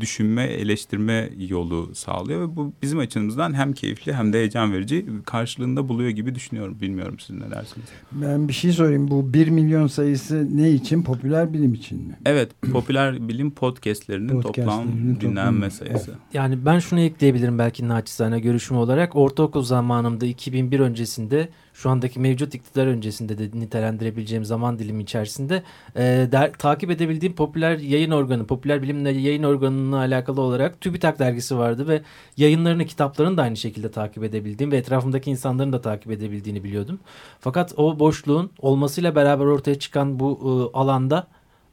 düşünme, 0.00 0.42
eleştirme 0.42 1.30
yolu 1.48 1.94
sağlıyor 1.94 2.40
ve 2.40 2.56
bu 2.56 2.72
bizim 2.82 2.98
açımızdan 2.98 3.54
hem 3.54 3.72
keyifli 3.72 4.12
hem 4.12 4.32
de 4.32 4.38
heyecan 4.38 4.72
verici 4.72 5.06
karşılığında 5.26 5.88
buluyor 5.88 6.10
gibi 6.10 6.34
düşünüyorum. 6.34 6.78
Bilmiyorum 6.80 7.16
siz 7.18 7.36
ne 7.36 7.50
dersiniz? 7.50 7.88
Ben 8.12 8.48
bir 8.48 8.52
şey 8.52 8.72
sorayım. 8.72 9.10
Bu 9.10 9.32
1 9.32 9.48
milyon 9.48 9.86
sayısı 9.86 10.56
ne 10.56 10.70
için? 10.70 11.02
Popüler 11.02 11.52
bilim 11.52 11.74
için 11.74 12.08
mi? 12.08 12.18
Evet. 12.26 12.50
Popüler 12.72 13.28
bilim 13.28 13.50
podcastlerinin 13.50 14.40
toplam 14.40 14.84
dinlenme 15.20 15.70
sayısı. 15.70 16.14
Yani 16.32 16.66
ben 16.66 16.78
şunu 16.78 17.00
ekleyebilirim 17.00 17.58
belki 17.58 17.88
naçizane 17.88 18.40
görüşüm 18.40 18.76
olarak. 18.76 19.16
Ortaokul 19.16 19.62
zamanımda 19.62 20.26
2001 20.26 20.80
öncesinde 20.80 21.48
şu 21.74 21.90
andaki 21.90 22.20
mevcut 22.20 22.54
iktidar 22.54 22.86
öncesinde 22.86 23.38
de 23.38 23.58
nitelendirebileceğim 23.60 24.44
zaman 24.44 24.78
dilimi 24.78 25.02
içerisinde 25.02 25.62
e, 25.96 26.28
der, 26.32 26.52
takip 26.52 26.90
edebildiğim 26.90 27.34
popüler 27.34 27.78
yayın 27.78 28.10
organı, 28.10 28.46
popüler 28.46 28.82
bilimle 28.82 29.10
yayın 29.26 29.42
organına 29.42 29.98
alakalı 29.98 30.40
olarak 30.40 30.80
TÜBİTAK 30.80 31.18
dergisi 31.18 31.58
vardı 31.58 31.88
ve 31.88 32.02
yayınlarını, 32.36 32.86
kitaplarını 32.86 33.36
da 33.36 33.42
aynı 33.42 33.56
şekilde 33.56 33.90
takip 33.90 34.24
edebildiğim 34.24 34.72
ve 34.72 34.76
etrafımdaki 34.76 35.30
insanların 35.30 35.72
da 35.72 35.80
takip 35.80 36.12
edebildiğini 36.12 36.64
biliyordum. 36.64 36.98
Fakat 37.40 37.74
o 37.76 37.98
boşluğun 37.98 38.50
olmasıyla 38.58 39.14
beraber 39.14 39.44
ortaya 39.44 39.78
çıkan 39.78 40.20
bu 40.20 40.30
e, 40.74 40.78
alanda 40.78 41.26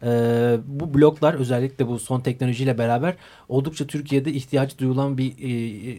ee, 0.03 0.57
bu 0.65 0.93
bloklar 0.93 1.33
özellikle 1.33 1.87
bu 1.87 1.99
son 1.99 2.19
teknolojiyle 2.19 2.77
beraber 2.77 3.15
oldukça 3.49 3.87
Türkiye'de 3.87 4.33
ihtiyaç 4.33 4.79
duyulan 4.79 5.17
bir 5.17 5.31
e, 5.31 5.49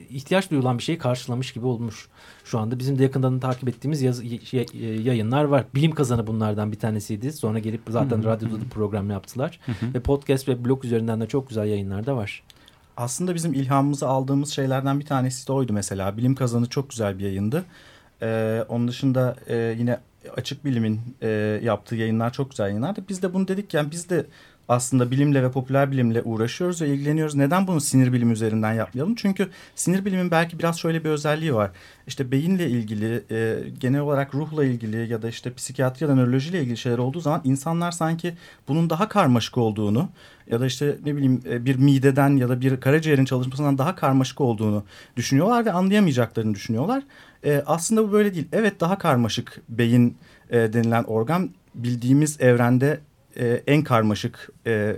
ihtiyaç 0.08 0.50
duyulan 0.50 0.78
bir 0.78 0.82
şeyi 0.82 0.98
karşılamış 0.98 1.52
gibi 1.52 1.66
olmuş. 1.66 2.08
Şu 2.44 2.58
anda 2.58 2.78
bizim 2.78 2.98
de 2.98 3.02
yakından 3.02 3.40
takip 3.40 3.68
ettiğimiz 3.68 4.02
yaz, 4.02 4.20
e, 4.54 4.64
yayınlar 4.80 5.44
var. 5.44 5.64
Bilim 5.74 5.92
kazanı 5.92 6.26
bunlardan 6.26 6.72
bir 6.72 6.78
tanesiydi. 6.78 7.32
Sonra 7.32 7.58
gelip 7.58 7.80
zaten 7.88 8.16
Hı-hı. 8.16 8.24
radyoda 8.24 8.54
da 8.54 8.64
program 8.70 9.10
yaptılar. 9.10 9.60
Hı-hı. 9.66 9.94
Ve 9.94 10.00
podcast 10.00 10.48
ve 10.48 10.64
blog 10.64 10.84
üzerinden 10.84 11.20
de 11.20 11.26
çok 11.26 11.48
güzel 11.48 11.66
yayınlar 11.66 12.06
da 12.06 12.16
var. 12.16 12.42
Aslında 12.96 13.34
bizim 13.34 13.52
ilhamımızı 13.52 14.08
aldığımız 14.08 14.50
şeylerden 14.50 15.00
bir 15.00 15.06
tanesi 15.06 15.48
de 15.48 15.52
oydu 15.52 15.72
mesela. 15.72 16.16
Bilim 16.16 16.34
kazanı 16.34 16.68
çok 16.68 16.90
güzel 16.90 17.18
bir 17.18 17.24
yayındı. 17.24 17.64
Ee, 18.22 18.64
onun 18.68 18.88
dışında 18.88 19.36
e, 19.46 19.56
yine 19.78 19.98
Açık 20.36 20.64
Bilim'in 20.64 21.00
e, 21.22 21.28
yaptığı 21.62 21.96
yayınlar 21.96 22.32
çok 22.32 22.50
güzel 22.50 22.66
yayınlardı. 22.66 23.04
Biz 23.08 23.22
de 23.22 23.34
bunu 23.34 23.48
dedik 23.48 23.74
yani 23.74 23.90
biz 23.90 24.10
de 24.10 24.26
aslında 24.68 25.10
bilimle 25.10 25.42
ve 25.42 25.50
popüler 25.50 25.90
bilimle 25.90 26.22
uğraşıyoruz 26.22 26.82
ve 26.82 26.88
ilgileniyoruz. 26.88 27.34
Neden 27.34 27.66
bunu 27.66 27.80
sinir 27.80 28.12
bilimi 28.12 28.32
üzerinden 28.32 28.72
yapmayalım? 28.72 29.14
Çünkü 29.14 29.48
sinir 29.74 30.04
bilimin 30.04 30.30
belki 30.30 30.58
biraz 30.58 30.78
şöyle 30.78 31.04
bir 31.04 31.10
özelliği 31.10 31.54
var. 31.54 31.70
İşte 32.06 32.30
beyinle 32.30 32.68
ilgili, 32.70 33.24
e, 33.30 33.56
genel 33.80 34.00
olarak 34.00 34.34
ruhla 34.34 34.64
ilgili 34.64 35.12
ya 35.12 35.22
da 35.22 35.28
işte 35.28 35.54
psikiyatri 35.54 36.04
ya 36.04 36.10
da 36.10 36.14
nörolojiyle 36.14 36.60
ilgili 36.60 36.76
şeyler 36.76 36.98
olduğu 36.98 37.20
zaman 37.20 37.40
insanlar 37.44 37.92
sanki 37.92 38.34
bunun 38.68 38.90
daha 38.90 39.08
karmaşık 39.08 39.58
olduğunu 39.58 40.08
ya 40.50 40.60
da 40.60 40.66
işte 40.66 40.96
ne 41.04 41.16
bileyim 41.16 41.42
e, 41.50 41.64
bir 41.64 41.76
mideden 41.76 42.36
ya 42.36 42.48
da 42.48 42.60
bir 42.60 42.80
karaciğerin 42.80 43.24
çalışmasından 43.24 43.78
daha 43.78 43.94
karmaşık 43.94 44.40
olduğunu 44.40 44.84
düşünüyorlar 45.16 45.64
ve 45.64 45.72
anlayamayacaklarını 45.72 46.54
düşünüyorlar. 46.54 47.02
E, 47.44 47.62
aslında 47.66 48.08
bu 48.08 48.12
böyle 48.12 48.34
değil. 48.34 48.48
Evet 48.52 48.80
daha 48.80 48.98
karmaşık 48.98 49.60
beyin 49.68 50.16
e, 50.50 50.72
denilen 50.72 51.04
organ 51.04 51.50
bildiğimiz 51.74 52.40
evrende 52.40 53.00
e, 53.36 53.62
en 53.66 53.82
karmaşık 53.82 54.50
e, 54.66 54.96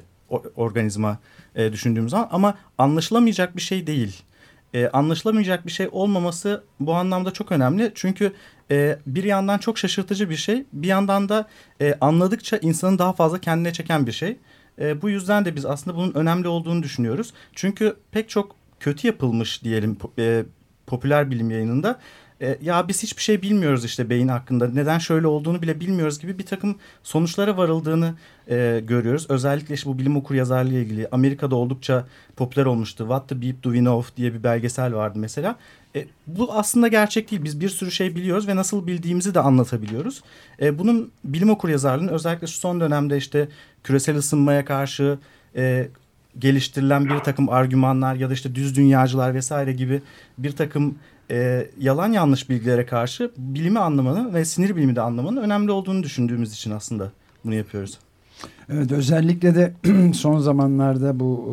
organizma 0.57 1.19
e, 1.55 1.73
düşündüğümüz 1.73 2.11
zaman 2.11 2.29
ama 2.31 2.55
anlaşılamayacak 2.79 3.57
bir 3.57 3.63
şey 3.63 3.87
değil. 3.87 4.23
E, 4.75 4.89
anlaşılamayacak 4.89 5.67
bir 5.67 5.73
şey 5.73 5.89
olmaması 5.93 6.65
bu 6.81 6.95
anlamda 6.95 7.31
çok 7.31 7.53
önemli. 7.53 7.93
Çünkü 7.95 8.33
e, 8.71 8.99
bir 9.07 9.25
yandan 9.25 9.59
çok 9.59 9.79
şaşırtıcı 9.79 10.31
bir 10.31 10.37
şey, 10.37 10.65
bir 10.73 10.89
yandan 10.89 11.29
da 11.29 11.49
e, 11.81 11.95
anladıkça 12.01 12.57
insanın 12.57 12.99
daha 12.99 13.13
fazla 13.13 13.39
kendine 13.39 13.73
çeken 13.73 14.07
bir 14.07 14.13
şey. 14.13 14.37
E, 14.81 15.03
bu 15.03 15.11
yüzden 15.11 15.45
de 15.45 15.57
biz 15.57 15.67
aslında 15.67 15.97
bunun 15.97 16.15
önemli 16.15 16.49
olduğunu 16.49 16.83
düşünüyoruz. 16.83 17.33
Çünkü 17.53 17.97
pek 18.11 18.29
çok 18.29 18.57
kötü 18.81 19.07
yapılmış 19.07 19.65
diyelim 19.65 19.97
e, 20.19 20.45
popüler 20.87 21.31
bilim 21.31 21.51
yayınında 21.51 21.99
e, 22.41 22.59
ya 22.63 22.89
biz 22.89 23.03
hiçbir 23.03 23.23
şey 23.23 23.43
bilmiyoruz 23.43 23.85
işte 23.85 24.11
beyin 24.11 24.29
hakkında 24.29 24.69
neden 24.69 24.99
şöyle 24.99 25.27
olduğunu 25.27 25.63
bile 25.63 25.81
bilmiyoruz 25.81 26.19
gibi 26.19 26.39
bir 26.39 26.47
takım 26.47 26.77
sonuçlara 27.03 27.57
varıldığını 27.57 28.15
e, 28.51 28.83
görüyoruz. 28.87 29.27
Özellikle 29.29 29.75
işte 29.75 29.91
bu 29.91 29.99
bilim 29.99 30.17
okur 30.17 30.35
yazarlığı 30.35 30.75
ilgili 30.75 31.09
Amerika'da 31.13 31.57
oldukça 31.57 32.07
popüler 32.37 32.67
olmuştu. 32.67 32.99
What 32.99 33.29
the 33.29 33.43
Beep 33.43 33.65
Do 33.65 33.73
We 33.73 33.79
Know 33.79 34.17
diye 34.17 34.35
bir 34.35 34.43
belgesel 34.43 34.95
vardı 34.95 35.19
mesela. 35.19 35.57
E, 35.97 36.07
bu 36.27 36.53
aslında 36.53 36.89
gerçek 36.89 37.31
değil. 37.31 37.45
Biz 37.45 37.61
bir 37.61 37.69
sürü 37.69 37.91
şey 37.91 38.17
biliyoruz 38.17 38.49
ve 38.49 38.57
nasıl 38.57 38.87
bildiğimizi 38.87 39.35
de 39.35 39.41
anlatabiliyoruz. 39.41 40.23
E, 40.61 40.79
bunun 40.79 41.11
bilim 41.25 41.51
okur 41.51 41.69
yazarlığının 41.69 42.13
özellikle 42.13 42.47
şu 42.47 42.59
son 42.59 42.81
dönemde 42.81 43.17
işte 43.17 43.49
küresel 43.85 44.17
ısınmaya 44.17 44.65
karşı 44.65 45.19
e, 45.57 45.89
geliştirilen 46.39 47.05
bir 47.05 47.19
takım 47.19 47.49
argümanlar 47.49 48.15
ya 48.15 48.31
da 48.31 48.35
işte 48.35 48.55
düz 48.55 48.77
dünyacılar 48.77 49.35
vesaire 49.35 49.73
gibi 49.73 50.03
bir 50.39 50.53
takım 50.53 50.99
e, 51.31 51.67
yalan 51.81 52.13
yanlış 52.13 52.51
bilgilere 52.51 52.87
karşı 52.87 53.31
bilimi 53.39 53.79
anlamanın 53.79 54.35
ve 54.35 54.45
sinir 54.45 54.77
bilimi 54.77 54.97
de 54.97 55.01
anlamanın 55.01 55.43
önemli 55.43 55.71
olduğunu 55.71 56.03
düşündüğümüz 56.03 56.53
için 56.53 56.71
aslında 56.71 57.13
bunu 57.45 57.55
yapıyoruz. 57.55 57.99
Evet 58.69 58.93
özellikle 58.93 59.55
de 59.55 59.73
son 60.15 60.39
zamanlarda 60.39 61.21
bu 61.21 61.47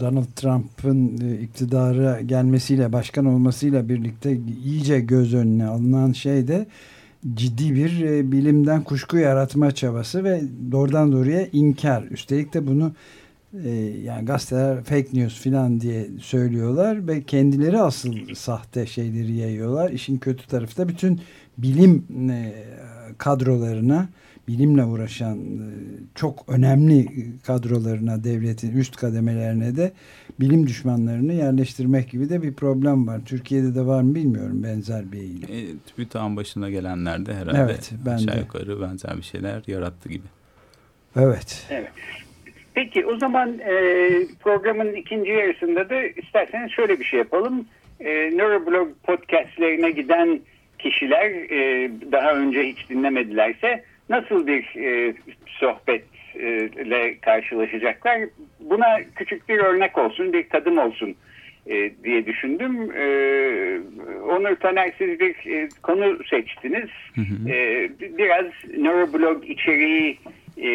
Donald 0.00 0.32
Trump'ın 0.36 1.20
e, 1.20 1.40
iktidara 1.40 2.20
gelmesiyle 2.20 2.92
başkan 2.92 3.24
olmasıyla 3.24 3.88
birlikte 3.88 4.38
iyice 4.64 5.00
göz 5.00 5.34
önüne 5.34 5.66
alınan 5.66 6.12
şey 6.12 6.48
de 6.48 6.66
ciddi 7.34 7.74
bir 7.74 8.00
e, 8.00 8.32
bilimden 8.32 8.84
kuşku 8.84 9.16
yaratma 9.16 9.72
çabası 9.72 10.24
ve 10.24 10.42
doğrudan 10.72 11.12
doğruya 11.12 11.46
inkar. 11.46 12.02
Üstelik 12.10 12.54
de 12.54 12.66
bunu 12.66 12.92
e, 13.64 13.70
yani 14.04 14.24
gazeteler 14.24 14.82
fake 14.82 15.08
news 15.12 15.40
filan 15.40 15.80
diye 15.80 16.08
söylüyorlar 16.20 17.08
ve 17.08 17.22
kendileri 17.22 17.80
asıl 17.80 18.34
sahte 18.34 18.86
şeyleri 18.86 19.32
yayıyorlar. 19.32 19.90
İşin 19.90 20.18
kötü 20.18 20.46
tarafı 20.46 20.76
da 20.76 20.88
bütün 20.88 21.20
bilim 21.58 22.04
kadrolarına 23.18 24.08
bilimle 24.48 24.84
uğraşan 24.84 25.38
e, 25.38 25.68
çok 26.14 26.44
önemli 26.48 27.26
kadrolarına 27.42 28.24
devletin 28.24 28.76
üst 28.76 28.96
kademelerine 28.96 29.76
de 29.76 29.92
bilim 30.40 30.66
düşmanlarını 30.66 31.32
yerleştirmek 31.32 32.10
gibi 32.10 32.28
de 32.28 32.42
bir 32.42 32.54
problem 32.54 33.06
var. 33.06 33.20
Türkiye'de 33.26 33.74
de 33.74 33.86
var 33.86 34.02
mı 34.02 34.14
bilmiyorum 34.14 34.62
benzer 34.62 35.12
bir 35.12 35.18
eğilim. 35.18 35.48
E, 35.52 35.78
TÜBİTAK'ın 35.86 36.36
başına 36.36 36.70
gelenler 36.70 37.26
de 37.26 37.34
herhalde 37.34 37.58
evet, 37.58 37.92
ben 38.06 38.14
aşağı 38.14 38.36
de. 38.36 38.40
yukarı 38.40 38.80
benzer 38.80 39.16
bir 39.16 39.22
şeyler 39.22 39.62
yarattı 39.66 40.08
gibi. 40.08 40.26
Evet. 41.16 41.66
Evet. 41.70 41.92
Peki 42.74 43.06
o 43.06 43.18
zaman 43.18 43.58
e, 43.58 44.08
programın 44.42 44.92
ikinci 44.92 45.30
yarısında 45.30 45.90
da 45.90 46.02
isterseniz 46.02 46.70
şöyle 46.70 47.00
bir 47.00 47.04
şey 47.04 47.18
yapalım. 47.18 47.66
E, 48.00 48.36
Neuroblog 48.36 48.88
podcastlerine 49.02 49.90
giden 49.90 50.40
kişiler 50.78 51.30
e, 51.30 51.90
daha 52.12 52.32
önce 52.32 52.62
hiç 52.62 52.88
dinlemedilerse 52.90 53.84
nasıl 54.08 54.46
bir 54.46 54.76
e, 54.76 55.14
sohbetle 55.46 57.18
karşılaşacaklar? 57.20 58.20
Buna 58.60 59.00
küçük 59.16 59.48
bir 59.48 59.58
örnek 59.58 59.98
olsun, 59.98 60.32
bir 60.32 60.48
tadım 60.48 60.78
olsun 60.78 61.14
e, 61.66 61.90
diye 62.04 62.26
düşündüm. 62.26 62.92
E, 62.96 63.06
Onur 64.22 64.56
Taner 64.56 64.92
siz 64.98 65.20
bir 65.20 65.46
e, 65.46 65.68
konu 65.82 66.24
seçtiniz. 66.24 66.90
Hı 67.14 67.20
hı. 67.20 67.48
E, 67.50 67.90
biraz 67.98 68.46
nöroblog 68.78 69.50
içeriği 69.50 70.18
e, 70.56 70.70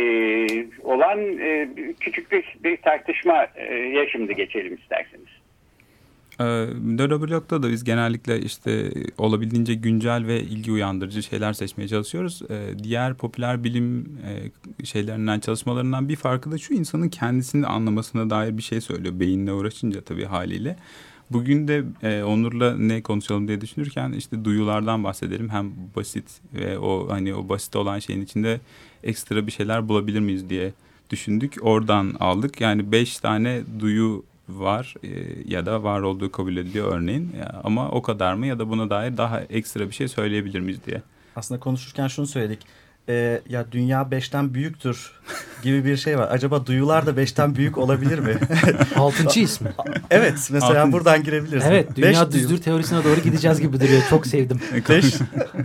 olan 0.83 1.19
e, 1.39 1.69
küçük 1.99 2.31
bir, 2.31 2.57
bir 2.63 2.77
tartışmaya 2.77 3.51
şimdi 4.11 4.35
geçelim 4.35 4.75
isterseniz. 4.75 5.39
Nöroblog'da 6.39 7.55
ee, 7.55 7.63
da 7.63 7.69
biz 7.69 7.83
genellikle 7.83 8.39
işte 8.39 8.91
olabildiğince 9.17 9.73
güncel 9.73 10.27
ve 10.27 10.41
ilgi 10.41 10.71
uyandırıcı 10.71 11.23
şeyler 11.23 11.53
seçmeye 11.53 11.87
çalışıyoruz. 11.87 12.41
Ee, 12.49 12.83
diğer 12.83 13.13
popüler 13.13 13.63
bilim 13.63 14.19
e, 14.79 14.85
şeylerinden, 14.85 15.39
çalışmalarından 15.39 16.09
bir 16.09 16.15
farkı 16.15 16.51
da 16.51 16.57
şu 16.57 16.73
insanın 16.73 17.09
kendisini 17.09 17.67
anlamasına 17.67 18.29
dair 18.29 18.57
bir 18.57 18.61
şey 18.61 18.81
söylüyor. 18.81 19.19
Beyinle 19.19 19.53
uğraşınca 19.53 20.01
tabii 20.01 20.25
haliyle. 20.25 20.75
Bugün 21.31 21.67
de 21.67 21.83
e, 22.03 22.23
Onur'la 22.23 22.77
ne 22.77 23.01
konuşalım 23.01 23.47
diye 23.47 23.61
düşünürken 23.61 24.11
işte 24.11 24.45
duyulardan 24.45 25.03
bahsedelim. 25.03 25.49
Hem 25.49 25.71
basit 25.95 26.41
ve 26.53 26.79
o 26.79 27.09
hani 27.09 27.35
o 27.35 27.49
basit 27.49 27.75
olan 27.75 27.99
şeyin 27.99 28.21
içinde 28.21 28.59
ekstra 29.03 29.47
bir 29.47 29.51
şeyler 29.51 29.89
bulabilir 29.89 30.19
miyiz 30.19 30.49
diye 30.49 30.73
düşündük. 31.09 31.55
Oradan 31.61 32.15
aldık. 32.19 32.61
Yani 32.61 32.91
beş 32.91 33.17
tane 33.17 33.61
duyu 33.79 34.23
var 34.49 34.95
e, 35.03 35.09
ya 35.47 35.65
da 35.65 35.83
var 35.83 36.01
olduğu 36.01 36.31
kabul 36.31 36.57
ediliyor 36.57 36.93
örneğin. 36.95 37.31
Ya, 37.39 37.61
ama 37.63 37.89
o 37.91 38.01
kadar 38.01 38.33
mı 38.33 38.47
ya 38.47 38.59
da 38.59 38.69
buna 38.69 38.89
dair 38.89 39.17
daha 39.17 39.41
ekstra 39.41 39.87
bir 39.87 39.93
şey 39.93 40.07
söyleyebilir 40.07 40.59
miyiz 40.59 40.79
diye. 40.85 41.01
Aslında 41.35 41.59
konuşurken 41.59 42.07
şunu 42.07 42.27
söyledik. 42.27 42.59
E, 43.09 43.41
ya 43.49 43.65
dünya 43.71 44.11
beşten 44.11 44.53
büyüktür 44.53 45.11
gibi 45.63 45.85
bir 45.85 45.97
şey 45.97 46.17
var. 46.17 46.27
Acaba 46.31 46.65
duyular 46.65 47.05
da 47.05 47.17
beşten 47.17 47.55
büyük 47.55 47.77
olabilir 47.77 48.19
mi? 48.19 48.37
Altıncı 48.95 49.39
ismi. 49.39 49.69
evet 50.11 50.49
mesela 50.51 50.79
Altın... 50.79 50.91
buradan 50.91 51.23
girebiliriz. 51.23 51.63
Evet 51.67 51.95
dünya 51.95 52.09
beş 52.09 52.33
düzdür 52.33 52.49
duyum. 52.49 52.61
teorisine 52.61 53.03
doğru 53.03 53.19
gideceğiz 53.19 53.61
gibi 53.61 53.79
duruyor. 53.79 54.01
Çok 54.09 54.27
sevdim. 54.27 54.59
beş, 54.89 55.05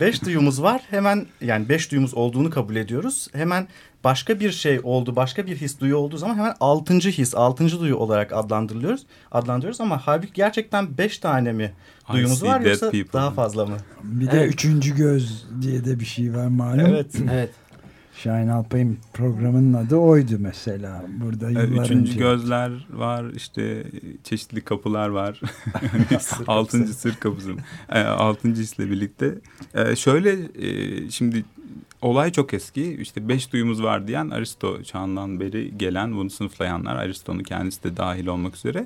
beş 0.00 0.24
duyumuz 0.24 0.62
var. 0.62 0.82
Hemen 0.90 1.26
yani 1.40 1.68
beş 1.68 1.90
duyumuz 1.90 2.14
olduğunu 2.14 2.50
kabul 2.50 2.76
ediyoruz. 2.76 3.28
Hemen 3.32 3.68
başka 4.04 4.40
bir 4.40 4.52
şey 4.52 4.80
oldu, 4.82 5.16
başka 5.16 5.46
bir 5.46 5.56
his 5.56 5.80
duyu 5.80 5.96
olduğu 5.96 6.16
zaman 6.16 6.34
hemen 6.34 6.54
altıncı 6.60 7.10
his, 7.10 7.34
altıncı 7.34 7.80
duyu 7.80 7.96
olarak 7.96 8.32
adlandırılıyoruz. 8.32 9.06
Adlandırıyoruz 9.32 9.80
ama 9.80 10.00
halbuki 10.04 10.32
gerçekten 10.32 10.98
beş 10.98 11.18
tane 11.18 11.52
mi 11.52 11.72
duyumuz 12.12 12.42
var 12.42 12.60
yoksa 12.60 12.90
people. 12.90 13.12
daha 13.12 13.30
fazla 13.30 13.66
mı? 13.66 13.76
Bir 14.02 14.30
de 14.30 14.38
evet. 14.38 14.54
üçüncü 14.54 14.96
göz 14.96 15.46
diye 15.62 15.84
de 15.84 16.00
bir 16.00 16.04
şey 16.04 16.34
var 16.34 16.46
malum. 16.46 16.80
Evet. 16.80 17.06
evet. 17.32 17.50
Şahin 18.24 18.48
Alpay'ın 18.48 18.98
programının 19.12 19.74
adı 19.74 19.96
oydu 19.96 20.36
mesela. 20.38 21.04
Burada 21.08 21.50
yıllar 21.50 21.84
Üçüncü 21.84 22.10
önce. 22.10 22.18
gözler 22.18 22.86
var 22.92 23.24
işte 23.36 23.84
çeşitli 24.24 24.60
kapılar 24.60 25.08
var. 25.08 25.40
altıncı 26.46 26.94
sır 26.94 27.14
kapısı. 27.14 27.52
E, 27.88 28.00
altıncı 28.00 28.62
hisle 28.62 28.90
birlikte. 28.90 29.34
E, 29.74 29.96
şöyle 29.96 30.38
e, 30.58 31.10
şimdi 31.10 31.44
olay 32.02 32.32
çok 32.32 32.54
eski. 32.54 32.96
İşte 33.00 33.28
beş 33.28 33.52
duyumuz 33.52 33.82
var 33.82 34.08
diyen 34.08 34.30
Aristo 34.30 34.82
çağından 34.82 35.40
beri 35.40 35.78
gelen 35.78 36.16
bunu 36.16 36.30
sınıflayanlar. 36.30 36.96
Aristo'nun 36.96 37.42
kendisi 37.42 37.82
de 37.82 37.96
dahil 37.96 38.26
olmak 38.26 38.56
üzere. 38.56 38.84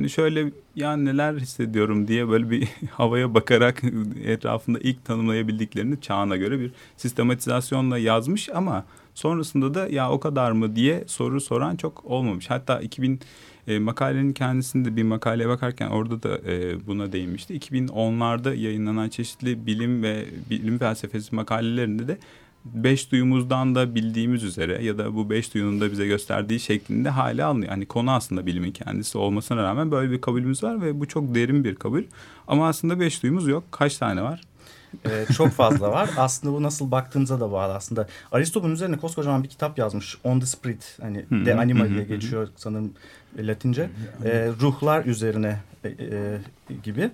Hani 0.00 0.10
şöyle 0.10 0.52
ya 0.76 0.96
neler 0.96 1.34
hissediyorum 1.34 2.08
diye 2.08 2.28
böyle 2.28 2.50
bir 2.50 2.68
havaya 2.90 3.34
bakarak 3.34 3.82
etrafında 4.24 4.78
ilk 4.78 5.04
tanımlayabildiklerini 5.04 6.00
çağına 6.00 6.36
göre 6.36 6.60
bir 6.60 6.72
sistematizasyonla 6.96 7.98
yazmış 7.98 8.48
ama 8.48 8.84
sonrasında 9.14 9.74
da 9.74 9.88
ya 9.88 10.10
o 10.10 10.20
kadar 10.20 10.52
mı 10.52 10.76
diye 10.76 11.04
soru 11.06 11.40
soran 11.40 11.76
çok 11.76 12.04
olmamış. 12.04 12.50
Hatta 12.50 12.80
2000 12.80 13.20
e, 13.68 13.78
makalenin 13.78 14.32
kendisinde 14.32 14.96
bir 14.96 15.02
makaleye 15.02 15.48
bakarken 15.48 15.88
orada 15.88 16.22
da 16.22 16.38
e, 16.50 16.86
buna 16.86 17.12
değinmişti. 17.12 17.54
2010'larda 17.54 18.56
yayınlanan 18.56 19.08
çeşitli 19.08 19.66
bilim 19.66 20.02
ve 20.02 20.24
bilim 20.50 20.78
felsefesi 20.78 21.34
makalelerinde 21.34 22.08
de 22.08 22.18
beş 22.64 23.12
duyumuzdan 23.12 23.74
da 23.74 23.94
bildiğimiz 23.94 24.44
üzere 24.44 24.84
ya 24.84 24.98
da 24.98 25.14
bu 25.14 25.30
beş 25.30 25.54
duyunun 25.54 25.80
da 25.80 25.92
bize 25.92 26.06
gösterdiği 26.06 26.60
şeklinde 26.60 27.08
hale 27.10 27.44
alınıyor. 27.44 27.70
Hani 27.70 27.86
konu 27.86 28.10
aslında 28.10 28.46
bilimin 28.46 28.72
kendisi 28.72 29.18
olmasına 29.18 29.62
rağmen 29.62 29.90
böyle 29.90 30.12
bir 30.12 30.20
kabulümüz 30.20 30.62
var 30.62 30.82
ve 30.82 31.00
bu 31.00 31.08
çok 31.08 31.34
derin 31.34 31.64
bir 31.64 31.74
kabul. 31.74 32.02
Ama 32.48 32.68
aslında 32.68 33.00
beş 33.00 33.22
duyumuz 33.22 33.48
yok. 33.48 33.64
Kaç 33.70 33.98
tane 33.98 34.22
var? 34.22 34.40
Ee, 35.06 35.26
çok 35.36 35.50
fazla 35.50 35.90
var. 35.90 36.10
Aslında 36.16 36.54
bu 36.54 36.62
nasıl 36.62 36.90
baktığınıza 36.90 37.40
da 37.40 37.52
bağlı 37.52 37.74
aslında. 37.74 38.08
Aristo 38.32 38.62
bunun 38.62 38.74
üzerine 38.74 38.96
koskocaman 38.96 39.42
bir 39.42 39.48
kitap 39.48 39.78
yazmış. 39.78 40.18
On 40.24 40.40
the 40.40 40.46
Spirit. 40.46 40.98
Hani 41.00 41.24
De 41.30 41.54
Anima 41.54 41.88
diye 41.88 42.04
geçiyor 42.04 42.48
sanırım 42.56 42.92
Latince. 43.38 43.90
Ee, 44.24 44.48
ruhlar 44.60 45.04
üzerine 45.04 45.60
e, 45.84 45.88
e, 45.88 46.38
gibi. 46.82 47.10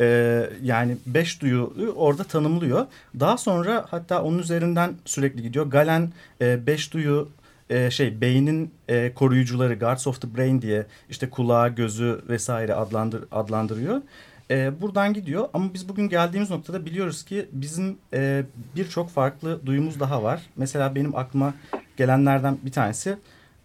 Ee, 0.00 0.50
yani 0.62 0.96
beş 1.06 1.42
duyu 1.42 1.94
orada 1.96 2.24
tanımlıyor. 2.24 2.86
Daha 3.20 3.36
sonra 3.36 3.86
hatta 3.90 4.22
onun 4.22 4.38
üzerinden 4.38 4.94
sürekli 5.04 5.42
gidiyor. 5.42 5.66
Galen 5.66 6.12
e, 6.40 6.66
beş 6.66 6.92
duyu 6.92 7.28
e, 7.70 7.90
şey 7.90 8.20
beynin 8.20 8.70
e, 8.88 9.14
koruyucuları 9.14 9.74
Guards 9.74 10.06
of 10.06 10.20
the 10.20 10.36
Brain 10.36 10.62
diye 10.62 10.86
işte 11.10 11.30
kulağı, 11.30 11.68
gözü 11.68 12.20
vesaire 12.28 12.74
adlandır, 12.74 13.24
adlandırıyor. 13.32 14.02
E, 14.50 14.80
buradan 14.80 15.14
gidiyor 15.14 15.48
ama 15.54 15.74
biz 15.74 15.88
bugün 15.88 16.08
geldiğimiz 16.08 16.50
noktada 16.50 16.86
biliyoruz 16.86 17.24
ki 17.24 17.48
bizim 17.52 17.98
e, 18.14 18.44
birçok 18.76 19.10
farklı 19.10 19.66
duyumuz 19.66 20.00
daha 20.00 20.22
var. 20.22 20.42
Mesela 20.56 20.94
benim 20.94 21.16
aklıma 21.16 21.54
gelenlerden 21.96 22.58
bir 22.64 22.72
tanesi 22.72 23.16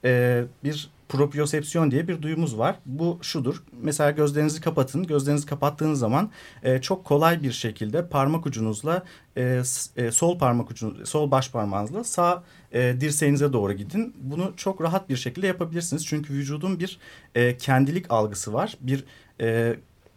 e, 0.03 0.43
bir 0.63 0.89
propriosepsiyon 1.09 1.91
diye 1.91 2.07
bir 2.07 2.21
duyumuz 2.21 2.57
var. 2.57 2.79
Bu 2.85 3.19
şudur. 3.21 3.63
Mesela 3.81 4.11
gözlerinizi 4.11 4.61
kapatın. 4.61 5.03
Gözlerinizi 5.03 5.45
kapattığınız 5.45 5.99
zaman 5.99 6.31
e, 6.63 6.81
çok 6.81 7.05
kolay 7.05 7.43
bir 7.43 7.51
şekilde 7.51 8.07
parmak 8.07 8.45
ucunuzla 8.45 9.03
e, 9.37 9.61
e, 9.97 10.11
sol 10.11 10.37
parmak 10.37 10.71
ucunuz, 10.71 11.09
sol 11.09 11.31
baş 11.31 11.51
parmağınızla 11.51 12.03
sağ 12.03 12.43
e, 12.71 12.95
dirseğinize 12.99 13.53
doğru 13.53 13.73
gidin. 13.73 14.15
Bunu 14.21 14.53
çok 14.57 14.81
rahat 14.81 15.09
bir 15.09 15.15
şekilde 15.15 15.47
yapabilirsiniz. 15.47 16.05
Çünkü 16.05 16.33
vücudun 16.33 16.79
bir 16.79 16.97
e, 17.35 17.57
kendilik 17.57 18.11
algısı 18.11 18.53
var. 18.53 18.77
Bir 18.81 19.03
e, 19.41 19.75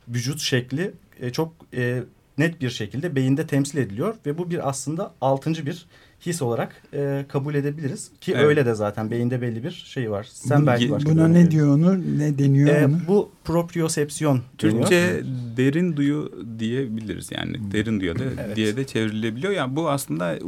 vücut 0.08 0.40
şekli 0.40 0.92
e, 1.20 1.30
çok 1.32 1.52
e, 1.74 2.02
net 2.38 2.60
bir 2.60 2.70
şekilde 2.70 3.16
beyinde 3.16 3.46
temsil 3.46 3.78
ediliyor 3.78 4.16
ve 4.26 4.38
bu 4.38 4.50
bir 4.50 4.68
aslında 4.68 5.14
altıncı 5.20 5.66
bir 5.66 5.86
his 6.26 6.42
olarak 6.42 6.82
e, 6.94 7.24
kabul 7.28 7.54
edebiliriz 7.54 8.10
ki 8.20 8.32
Evet. 8.34 8.44
öyle 8.44 8.66
de 8.66 8.74
zaten 8.74 9.10
beyinde 9.10 9.40
belli 9.42 9.64
bir 9.64 9.70
şey 9.70 10.10
var. 10.10 10.28
Sen 10.32 10.66
belki 10.66 10.90
başka 10.90 11.10
Buna 11.10 11.28
ne 11.28 11.50
diyor 11.50 11.68
onu? 11.68 12.18
Ne 12.18 12.38
deniyor 12.38 12.68
verirsin. 12.68 12.92
onu? 12.94 12.96
E, 13.04 13.08
bu 13.08 13.30
propriosepsiyon 13.44 14.40
deniyor. 14.62 14.78
Türkçe 14.78 15.22
derin 15.56 15.96
duyu 15.96 16.32
diyebiliriz 16.58 17.30
yani 17.32 17.72
derin 17.72 18.00
duyu 18.00 18.18
da 18.18 18.24
Evet. 18.24 18.56
diye 18.56 18.76
de 18.76 18.86
çevrilebiliyor. 18.86 19.52
Yani 19.52 19.76
bu 19.76 19.90
aslında 19.90 20.38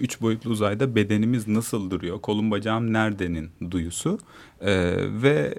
üç 0.00 0.20
boyutlu 0.20 0.50
uzayda 0.50 0.94
bedenimiz 0.94 1.48
nasıl 1.48 1.90
duruyor, 1.90 2.20
kolum 2.20 2.50
bacağım 2.50 2.92
neredenin 2.92 3.50
duyusu 3.70 4.18
Ee, 4.60 4.94
ve 5.22 5.54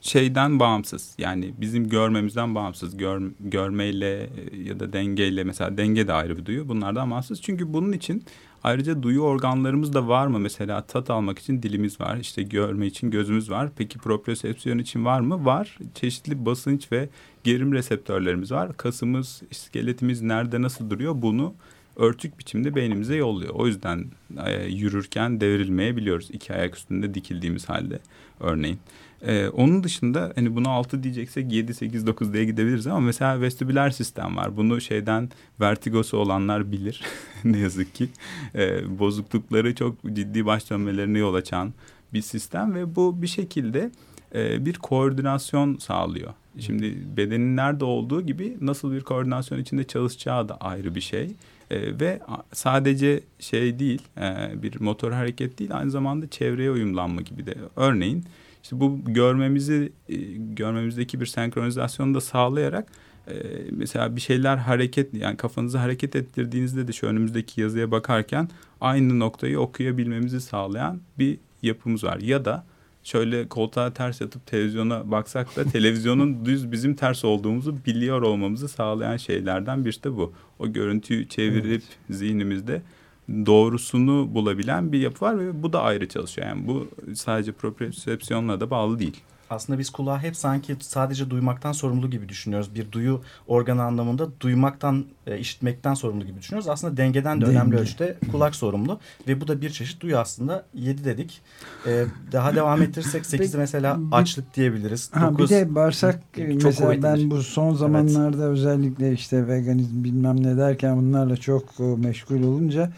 şeyden 0.00 0.60
bağımsız 0.60 1.14
yani 1.18 1.54
bizim 1.60 1.88
görmemizden 1.88 2.54
bağımsız 2.54 2.96
Gör, 2.96 3.22
görmeyle 3.40 4.30
ya 4.64 4.80
da 4.80 4.92
dengeyle 4.92 5.44
mesela 5.44 5.76
denge 5.76 6.08
de 6.08 6.12
ayrı 6.12 6.36
bir 6.36 6.44
duyu 6.46 6.68
bunlardan 6.68 7.10
bağımsız 7.10 7.42
çünkü 7.42 7.72
bunun 7.72 7.92
için 7.92 8.24
Ayrıca 8.64 9.02
duyu 9.02 9.20
organlarımız 9.20 9.92
da 9.92 10.08
var 10.08 10.26
mı? 10.26 10.38
Mesela 10.38 10.86
tat 10.86 11.10
almak 11.10 11.38
için 11.38 11.62
dilimiz 11.62 12.00
var. 12.00 12.16
işte 12.16 12.42
görme 12.42 12.86
için 12.86 13.10
gözümüz 13.10 13.50
var. 13.50 13.70
Peki 13.76 13.98
propriosepsiyon 13.98 14.78
için 14.78 15.04
var 15.04 15.20
mı? 15.20 15.44
Var. 15.44 15.78
Çeşitli 15.94 16.46
basınç 16.46 16.92
ve 16.92 17.08
gerim 17.44 17.72
reseptörlerimiz 17.72 18.52
var. 18.52 18.76
Kasımız, 18.76 19.42
iskeletimiz 19.50 20.22
nerede 20.22 20.62
nasıl 20.62 20.90
duruyor? 20.90 21.22
Bunu 21.22 21.54
örtük 21.96 22.38
biçimde 22.38 22.74
beynimize 22.74 23.16
yolluyor. 23.16 23.54
O 23.54 23.66
yüzden 23.66 24.04
e, 24.46 24.64
yürürken 24.64 25.40
devrilmeyebiliyoruz. 25.40 26.30
iki 26.30 26.54
ayak 26.54 26.76
üstünde 26.76 27.14
dikildiğimiz 27.14 27.68
halde 27.68 27.98
örneğin. 28.40 28.78
Ee, 29.26 29.48
onun 29.48 29.84
dışında 29.84 30.32
hani 30.34 30.56
bunu 30.56 30.70
6 30.70 31.02
diyeceksek 31.02 31.52
7, 31.52 31.74
8, 31.74 32.06
9 32.06 32.32
diye 32.32 32.44
gidebiliriz 32.44 32.86
ama 32.86 33.00
mesela 33.00 33.40
vestibüler 33.40 33.90
sistem 33.90 34.36
var. 34.36 34.56
Bunu 34.56 34.80
şeyden 34.80 35.30
vertigosu 35.60 36.16
olanlar 36.16 36.72
bilir 36.72 37.02
ne 37.44 37.58
yazık 37.58 37.94
ki. 37.94 38.08
Ee, 38.54 38.98
bozuklukları 38.98 39.74
çok 39.74 39.96
ciddi 40.12 40.46
baş 40.46 40.70
dönmelerine 40.70 41.18
yol 41.18 41.34
açan 41.34 41.72
bir 42.12 42.22
sistem 42.22 42.74
ve 42.74 42.96
bu 42.96 43.22
bir 43.22 43.26
şekilde 43.26 43.90
e, 44.34 44.66
bir 44.66 44.74
koordinasyon 44.74 45.76
sağlıyor. 45.76 46.32
Şimdi 46.58 47.16
bedenin 47.16 47.56
nerede 47.56 47.84
olduğu 47.84 48.22
gibi 48.22 48.56
nasıl 48.60 48.92
bir 48.92 49.00
koordinasyon 49.00 49.58
içinde 49.58 49.84
çalışacağı 49.84 50.48
da 50.48 50.56
ayrı 50.56 50.94
bir 50.94 51.00
şey. 51.00 51.30
Ee, 51.70 52.00
ve 52.00 52.20
sadece 52.52 53.20
şey 53.38 53.78
değil 53.78 54.02
e, 54.20 54.62
bir 54.62 54.80
motor 54.80 55.12
hareket 55.12 55.58
değil 55.58 55.76
aynı 55.76 55.90
zamanda 55.90 56.30
çevreye 56.30 56.70
uyumlanma 56.70 57.20
gibi 57.20 57.46
de. 57.46 57.54
Örneğin 57.76 58.24
işte 58.62 58.80
bu 58.80 59.00
görmemizi 59.04 59.92
e, 60.08 60.16
görmemizdeki 60.36 61.20
bir 61.20 61.26
senkronizasyonu 61.26 62.14
da 62.14 62.20
sağlayarak 62.20 62.88
e, 63.28 63.34
mesela 63.70 64.16
bir 64.16 64.20
şeyler 64.20 64.56
hareket 64.56 65.14
yani 65.14 65.36
kafanızı 65.36 65.78
hareket 65.78 66.16
ettirdiğinizde 66.16 66.88
de 66.88 66.92
şu 66.92 67.06
önümüzdeki 67.06 67.60
yazıya 67.60 67.90
bakarken 67.90 68.48
aynı 68.80 69.18
noktayı 69.18 69.60
okuyabilmemizi 69.60 70.40
sağlayan 70.40 71.00
bir 71.18 71.38
yapımız 71.62 72.04
var. 72.04 72.18
Ya 72.18 72.44
da 72.44 72.64
şöyle 73.04 73.48
koltuğa 73.48 73.92
ters 73.92 74.20
yatıp 74.20 74.46
televizyona 74.46 75.10
baksak 75.10 75.56
da 75.56 75.64
televizyonun 75.72 76.44
düz 76.44 76.72
bizim 76.72 76.94
ters 76.94 77.24
olduğumuzu 77.24 77.76
biliyor 77.86 78.22
olmamızı 78.22 78.68
sağlayan 78.68 79.16
şeylerden 79.16 79.84
birisi 79.84 80.04
de 80.04 80.16
bu. 80.16 80.32
O 80.58 80.72
görüntüyü 80.72 81.28
çevirip 81.28 81.82
zihnimizde 82.10 82.82
doğrusunu 83.28 84.34
bulabilen 84.34 84.92
bir 84.92 85.00
yapı 85.00 85.24
var 85.24 85.38
ve 85.38 85.62
bu 85.62 85.72
da 85.72 85.82
ayrı 85.82 86.08
çalışıyor. 86.08 86.46
Yani 86.46 86.66
bu 86.66 86.88
sadece 87.14 87.52
propriosepsiyonla 87.52 88.60
da 88.60 88.70
bağlı 88.70 88.98
değil. 88.98 89.20
Aslında 89.50 89.78
biz 89.78 89.90
kulağı 89.90 90.18
hep 90.18 90.36
sanki 90.36 90.76
sadece 90.80 91.30
duymaktan 91.30 91.72
sorumlu 91.72 92.10
gibi 92.10 92.28
düşünüyoruz. 92.28 92.74
Bir 92.74 92.92
duyu 92.92 93.20
organı 93.46 93.82
anlamında 93.82 94.28
duymaktan, 94.40 95.04
e, 95.26 95.38
işitmekten 95.38 95.94
sorumlu 95.94 96.26
gibi 96.26 96.38
düşünüyoruz. 96.38 96.68
Aslında 96.68 96.96
dengeden 96.96 97.40
de 97.40 97.46
Denge. 97.46 97.56
önemli 97.58 97.76
ölçüde 97.76 98.18
kulak 98.30 98.56
sorumlu. 98.56 99.00
Ve 99.28 99.40
bu 99.40 99.48
da 99.48 99.60
bir 99.60 99.70
çeşit 99.70 100.00
duyu 100.00 100.18
aslında. 100.18 100.64
7 100.74 101.04
dedik. 101.04 101.40
E, 101.86 102.04
daha 102.32 102.54
devam 102.54 102.82
ettirirsek 102.82 103.24
8'i 103.24 103.58
mesela 103.58 103.98
açlık 104.12 104.54
diyebiliriz. 104.54 105.10
Ha, 105.12 105.28
bir 105.32 105.38
9 105.38 105.50
de 105.50 105.74
bağırsak 105.74 106.22
Çok 106.36 106.64
mesela 106.64 106.90
ben 106.90 107.00
kuvvetlidir. 107.00 107.30
bu 107.30 107.42
son 107.42 107.74
zamanlarda 107.74 108.44
özellikle 108.44 109.12
işte 109.12 109.48
veganizm 109.48 110.04
bilmem 110.04 110.42
ne 110.42 110.56
derken 110.56 110.96
bunlarla 110.96 111.36
çok 111.36 111.80
e, 111.80 111.82
meşgul 111.82 112.42
olunca 112.42 112.92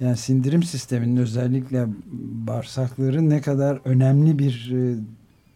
yani 0.00 0.16
sindirim 0.16 0.62
sisteminin 0.62 1.16
özellikle 1.16 1.86
bağırsakların 2.46 3.30
ne 3.30 3.40
kadar 3.40 3.80
önemli 3.84 4.38
bir 4.38 4.72
e, 4.74 4.96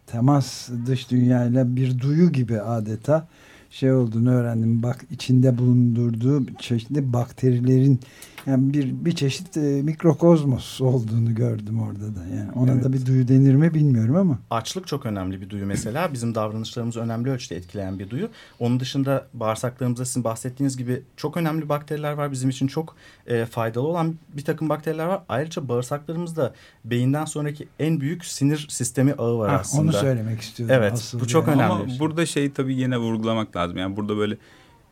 temas 0.07 0.69
dış 0.85 1.11
dünyayla 1.11 1.75
bir 1.75 1.99
duyu 1.99 2.31
gibi 2.31 2.61
adeta 2.61 3.27
şey 3.69 3.93
olduğunu 3.93 4.31
öğrendim. 4.31 4.83
Bak 4.83 5.05
içinde 5.11 5.57
bulundurduğu 5.57 6.45
çeşitli 6.59 7.13
bakterilerin 7.13 7.99
yani 8.47 8.73
bir 8.73 9.05
bir 9.05 9.11
çeşit 9.11 9.57
e, 9.57 9.81
mikrokozmos 9.81 10.81
olduğunu 10.81 11.35
gördüm 11.35 11.81
orada 11.81 12.15
da. 12.15 12.35
Yani 12.35 12.51
ona 12.51 12.71
Evet. 12.71 12.83
da 12.83 12.93
bir 12.93 13.05
duyu 13.05 13.27
denir 13.27 13.55
mi 13.55 13.73
bilmiyorum 13.73 14.15
ama. 14.15 14.39
Açlık 14.49 14.87
çok 14.87 15.05
önemli 15.05 15.41
bir 15.41 15.49
duyu 15.49 15.65
mesela. 15.65 16.13
Bizim 16.13 16.35
davranışlarımızı 16.35 16.99
önemli 16.99 17.29
ölçüde 17.29 17.55
etkileyen 17.55 17.99
bir 17.99 18.09
duyu. 18.09 18.29
Onun 18.59 18.79
dışında 18.79 19.27
bağırsaklarımızda 19.33 20.05
sizin 20.05 20.23
bahsettiğiniz 20.23 20.77
gibi 20.77 21.01
çok 21.17 21.37
önemli 21.37 21.69
bakteriler 21.69 22.13
var. 22.13 22.31
Bizim 22.31 22.49
için 22.49 22.67
çok 22.67 22.95
e, 23.27 23.45
faydalı 23.45 23.87
olan 23.87 24.15
bir 24.37 24.43
takım 24.45 24.69
bakteriler 24.69 25.05
var. 25.05 25.21
Ayrıca 25.29 25.67
bağırsaklarımızda 25.67 26.53
beyinden 26.85 27.25
sonraki 27.25 27.67
en 27.79 28.01
büyük 28.01 28.25
sinir 28.25 28.67
sistemi 28.69 29.13
ağı 29.13 29.37
var 29.37 29.49
Ha, 29.49 29.57
aslında. 29.57 29.83
onu 29.83 29.93
söylemek 29.93 30.41
istiyordum. 30.41 30.75
Evet, 30.79 31.13
bu 31.19 31.27
çok 31.27 31.47
yani. 31.47 31.55
önemli. 31.55 31.73
Ama 31.73 31.89
şey. 31.89 31.99
burada 31.99 32.25
şey 32.25 32.51
tabii 32.51 32.75
yine 32.75 32.97
vurgulamak 32.97 33.55
lazım. 33.55 33.77
Yani 33.77 33.97
burada 33.97 34.17
böyle 34.17 34.37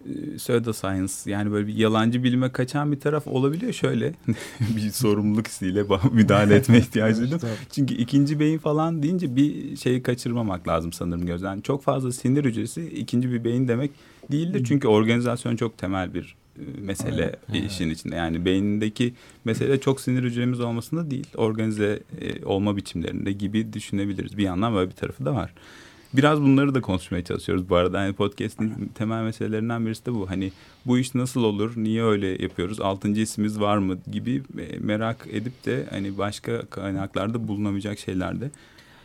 e, 0.06 0.38
pseudo 0.38 0.74
science 0.74 1.14
yani 1.26 1.52
böyle 1.52 1.68
bir 1.68 1.76
yalancı 1.76 2.24
bilime 2.24 2.52
kaçan 2.52 2.92
bir 2.92 3.00
taraf 3.00 3.28
olabiliyor 3.28 3.74
şöyle 3.74 4.14
bir 4.60 4.92
sorumluluk 4.92 5.48
hissiyle 5.48 5.84
müdahale 6.12 6.56
etme 6.56 6.78
ihtiyacı 6.86 7.22
duydum. 7.22 7.40
Çünkü 7.72 7.94
ikinci 7.94 8.40
beyin 8.40 8.58
falan 8.58 9.04
deyince 9.04 9.36
bir 9.36 9.76
şeyi 9.78 10.04
kaçırmamak 10.04 10.68
lazım 10.68 10.94
sanırım 10.94 11.26
gözden. 11.26 11.62
Çok 11.62 11.84
fazla 11.84 12.12
sinir 12.12 12.46
hücresi 12.46 12.90
ikinci 12.90 13.32
bir 13.32 13.44
beyin 13.44 13.68
demek 13.68 13.92
değildir. 14.32 14.64
Çünkü 14.68 14.88
organizasyon 14.88 15.56
çok 15.56 15.78
temel 15.78 16.14
bir 16.14 16.36
e, 16.60 16.64
mesele 16.82 17.36
işin 17.54 17.90
içinde. 17.90 18.16
Yani 18.16 18.46
beynindeki 18.46 19.14
mesele 19.46 19.80
çok 19.80 20.02
sinir 20.02 20.24
hücremiz 20.24 20.60
olmasında 20.60 21.12
değil. 21.12 21.28
Organize 21.36 22.04
e, 22.22 22.46
olma 22.46 22.78
biçimlerinde 22.78 23.32
gibi 23.32 23.74
düşünebiliriz. 23.74 24.38
Bir 24.38 24.44
yandan 24.44 24.76
böyle 24.76 24.90
bir 24.90 24.96
tarafı 24.96 25.26
da 25.26 25.36
var. 25.36 25.54
Biraz 26.18 26.42
bunları 26.42 26.76
da 26.76 26.82
konuşmaya 26.82 27.24
çalışıyoruz 27.24 27.70
bu 27.70 27.76
arada. 27.76 28.04
Yani 28.04 28.14
podcast'in 28.14 28.92
temel 28.96 29.24
meselelerinden 29.24 29.86
birisi 29.86 30.06
de 30.06 30.14
bu. 30.14 30.30
Hani 30.30 30.52
bu 30.86 30.98
iş 30.98 31.16
nasıl 31.16 31.44
olur, 31.44 31.74
niye 31.76 32.04
öyle 32.04 32.28
yapıyoruz, 32.44 32.82
altıncı 32.82 33.22
isimiz 33.22 33.60
var 33.60 33.78
mı 33.78 33.98
gibi 34.12 34.44
e, 34.60 34.80
merak 34.80 35.28
edip 35.32 35.66
de 35.66 35.86
hani 35.90 36.18
başka 36.18 36.62
kaynaklarda 36.66 37.48
bulunamayacak 37.48 38.00
şeylerde. 38.00 38.52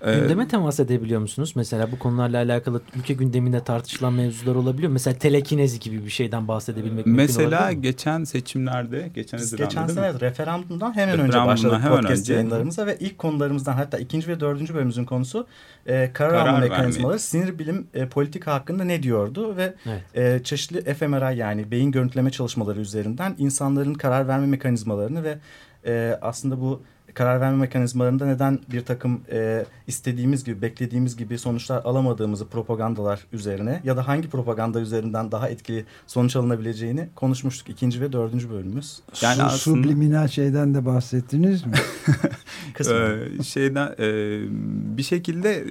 Ee, 0.02 0.14
Gündeme 0.20 0.48
temas 0.48 0.80
edebiliyor 0.80 1.20
musunuz? 1.20 1.52
Mesela 1.56 1.92
bu 1.92 1.98
konularla 1.98 2.38
alakalı 2.38 2.82
ülke 2.96 3.14
gündeminde 3.14 3.64
tartışılan 3.64 4.12
mevzular 4.12 4.54
olabiliyor. 4.54 4.92
Mesela 4.92 5.18
telekinezi 5.18 5.80
gibi 5.80 6.04
bir 6.04 6.10
şeyden 6.10 6.48
bahsedebilmek 6.48 7.06
mümkün 7.06 7.14
Mesela 7.14 7.72
geçen 7.72 8.24
seçimlerde, 8.24 9.10
geçen 9.14 9.40
Biz 9.40 9.56
geçen 9.56 9.86
sene 9.86 10.20
referandumdan 10.20 10.96
hemen 10.96 11.14
önce 11.14 11.22
Referandumdan 11.22 11.46
başladık 11.46 11.78
hemen 11.84 11.96
podcast 12.00 12.20
önce. 12.20 12.34
yayınlarımıza 12.34 12.86
ve 12.86 12.96
ilk 13.00 13.18
konularımızdan 13.18 13.72
hatta 13.72 13.98
ikinci 13.98 14.28
ve 14.28 14.40
dördüncü 14.40 14.74
bölümümüzün 14.74 15.04
konusu 15.04 15.46
e, 15.86 16.10
karar, 16.12 16.30
Karar 16.30 16.46
alma 16.46 16.58
mekanizmaları, 16.58 17.18
sinir 17.18 17.58
bilim 17.58 17.86
e, 17.94 18.06
politika 18.08 18.54
hakkında 18.54 18.84
ne 18.84 19.02
diyordu 19.02 19.56
ve 19.56 19.74
Evet. 19.86 20.02
e, 20.40 20.44
çeşitli 20.44 20.94
fMRI 20.94 21.38
yani 21.38 21.70
beyin 21.70 21.92
görüntüleme 21.92 22.30
çalışmaları 22.30 22.80
üzerinden 22.80 23.34
insanların 23.38 23.94
karar 23.94 24.28
verme 24.28 24.46
mekanizmalarını 24.46 25.24
ve 25.24 25.38
e, 25.86 26.18
aslında 26.22 26.60
bu 26.60 26.82
karar 27.14 27.40
verme 27.40 27.56
mekanizmalarında 27.56 28.26
neden 28.26 28.58
bir 28.72 28.80
takım 28.80 29.20
e, 29.32 29.64
istediğimiz 29.86 30.44
gibi, 30.44 30.62
beklediğimiz 30.62 31.16
gibi 31.16 31.38
sonuçlar 31.38 31.82
alamadığımızı 31.84 32.46
propagandalar 32.48 33.20
üzerine 33.32 33.80
ya 33.84 33.96
da 33.96 34.08
hangi 34.08 34.28
propaganda 34.30 34.80
üzerinden 34.80 35.32
daha 35.32 35.48
etkili 35.48 35.84
sonuç 36.06 36.36
alınabileceğini 36.36 37.08
konuşmuştuk. 37.14 37.68
ikinci 37.68 38.00
ve 38.00 38.12
dördüncü 38.12 38.50
bölümümüz. 38.50 39.00
Yani 39.22 39.36
Su- 39.36 39.42
aslında- 39.42 39.82
Subliminal 39.82 40.28
şeyden 40.28 40.74
de 40.74 40.86
bahsettiniz 40.86 41.66
mi? 41.66 41.72
Ee, 42.90 43.42
şeyden 43.42 43.94
e, 43.98 44.38
bir 44.98 45.02
şekilde 45.02 45.50
e, 45.54 45.64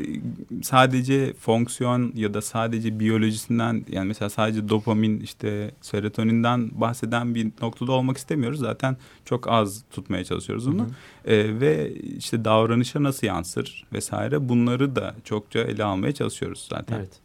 sadece 0.63 1.33
fonksiyon 1.33 2.11
ya 2.15 2.33
da 2.33 2.41
sadece 2.41 2.99
biyolojisinden 2.99 3.85
yani 3.89 4.07
mesela 4.07 4.29
sadece 4.29 4.69
dopamin 4.69 5.19
işte 5.19 5.71
serotoninden 5.81 6.69
bahseden 6.81 7.35
bir 7.35 7.47
noktada 7.61 7.91
olmak 7.91 8.17
istemiyoruz. 8.17 8.59
Zaten 8.59 8.97
çok 9.25 9.47
az 9.49 9.83
tutmaya 9.91 10.23
çalışıyoruz 10.23 10.67
onu. 10.67 10.87
Ee, 11.29 11.59
ve 11.59 11.93
işte 11.93 12.45
davranışa 12.45 13.03
nasıl 13.03 13.27
yansır 13.27 13.85
vesaire 13.93 14.49
bunları 14.49 14.95
da 14.95 15.15
çokça 15.23 15.59
ele 15.59 15.83
almaya 15.83 16.13
çalışıyoruz 16.13 16.67
zaten. 16.69 16.97
Evet. 16.97 17.19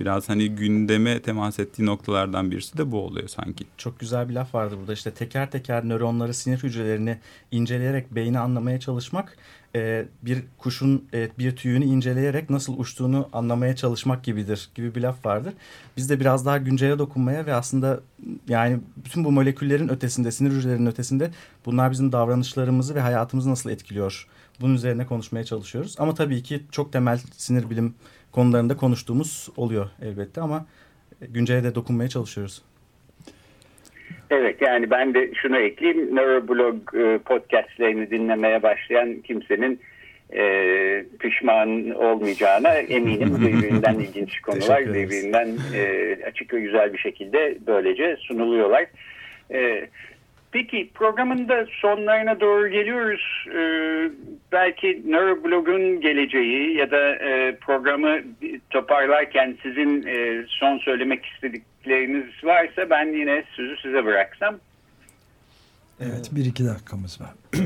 biraz 0.00 0.28
hani 0.28 0.48
gündeme 0.48 1.22
temas 1.22 1.58
ettiği 1.58 1.86
noktalardan 1.86 2.50
birisi 2.50 2.78
de 2.78 2.92
bu 2.92 3.00
oluyor 3.00 3.28
sanki. 3.28 3.66
Çok 3.76 4.00
güzel 4.00 4.28
bir 4.28 4.34
laf 4.34 4.54
vardı 4.54 4.76
burada 4.80 4.92
işte 4.92 5.10
teker 5.10 5.50
teker 5.50 5.88
nöronları, 5.88 6.34
sinir 6.34 6.58
hücrelerini 6.58 7.18
inceleyerek 7.50 8.14
beyni 8.14 8.38
anlamaya 8.38 8.80
çalışmak 8.80 9.36
e, 9.76 10.06
bir 10.22 10.44
kuşun 10.58 11.08
e, 11.14 11.30
bir 11.38 11.56
tüyünü 11.56 11.84
inceleyerek 11.84 12.50
nasıl 12.50 12.78
uçtuğunu 12.78 13.28
anlamaya 13.32 13.76
çalışmak 13.76 14.24
gibidir 14.24 14.70
gibi 14.74 14.94
bir 14.94 15.00
laf 15.00 15.26
vardır. 15.26 15.54
Biz 15.96 16.10
de 16.10 16.20
biraz 16.20 16.46
daha 16.46 16.58
güncele 16.58 16.98
dokunmaya 16.98 17.46
ve 17.46 17.54
aslında 17.54 18.00
yani 18.48 18.80
bütün 19.04 19.24
bu 19.24 19.32
moleküllerin 19.32 19.88
ötesinde, 19.88 20.32
sinir 20.32 20.50
hücrelerinin 20.50 20.86
ötesinde 20.86 21.30
bunlar 21.66 21.90
bizim 21.90 22.12
davranışlarımızı 22.12 22.94
ve 22.94 23.00
hayatımızı 23.00 23.50
nasıl 23.50 23.70
etkiliyor? 23.70 24.26
Bunun 24.60 24.74
üzerine 24.74 25.06
konuşmaya 25.06 25.44
çalışıyoruz. 25.44 25.94
Ama 25.98 26.14
tabii 26.14 26.42
ki 26.42 26.62
çok 26.70 26.92
temel 26.92 27.20
sinir 27.36 27.70
bilim 27.70 27.94
konularında 28.32 28.76
konuştuğumuz 28.76 29.48
oluyor 29.56 29.90
elbette 30.02 30.40
ama 30.40 30.66
güncele 31.20 31.64
de 31.64 31.74
dokunmaya 31.74 32.08
çalışıyoruz. 32.08 32.62
Evet 34.30 34.62
yani 34.62 34.90
ben 34.90 35.14
de 35.14 35.34
şunu 35.34 35.58
ekleyeyim. 35.58 36.16
Neuroblog 36.16 36.94
e, 36.94 37.18
podcastlerini 37.18 38.10
dinlemeye 38.10 38.62
başlayan 38.62 39.14
kimsenin 39.20 39.80
e, 40.32 40.42
pişman 41.20 41.90
olmayacağına 41.90 42.74
eminim. 42.74 43.36
Birbirinden 43.40 43.94
ilginç 43.94 44.40
konular, 44.40 44.94
birbirinden 44.94 45.48
e, 45.74 46.16
açık 46.26 46.54
ve 46.54 46.60
güzel 46.60 46.92
bir 46.92 46.98
şekilde 46.98 47.58
böylece 47.66 48.16
sunuluyorlar. 48.16 48.86
E, 49.50 49.88
Peki 50.52 50.90
programın 50.94 51.48
da 51.48 51.66
sonlarına 51.80 52.40
doğru 52.40 52.68
geliyoruz. 52.68 53.46
Ee, 53.54 54.10
belki 54.52 55.02
Neuroblog'un 55.06 56.00
geleceği 56.00 56.76
ya 56.76 56.90
da 56.90 57.14
e, 57.14 57.56
programı 57.56 58.18
toparlarken 58.70 59.56
sizin 59.62 60.06
e, 60.06 60.44
son 60.48 60.78
söylemek 60.78 61.24
istedikleriniz 61.78 62.44
varsa 62.44 62.90
ben 62.90 63.18
yine 63.20 63.44
sözü 63.56 63.76
size 63.82 64.04
bıraksam. 64.04 64.58
Evet 66.00 66.30
bir 66.32 66.44
iki 66.44 66.64
dakikamız 66.64 67.20
var. 67.20 67.30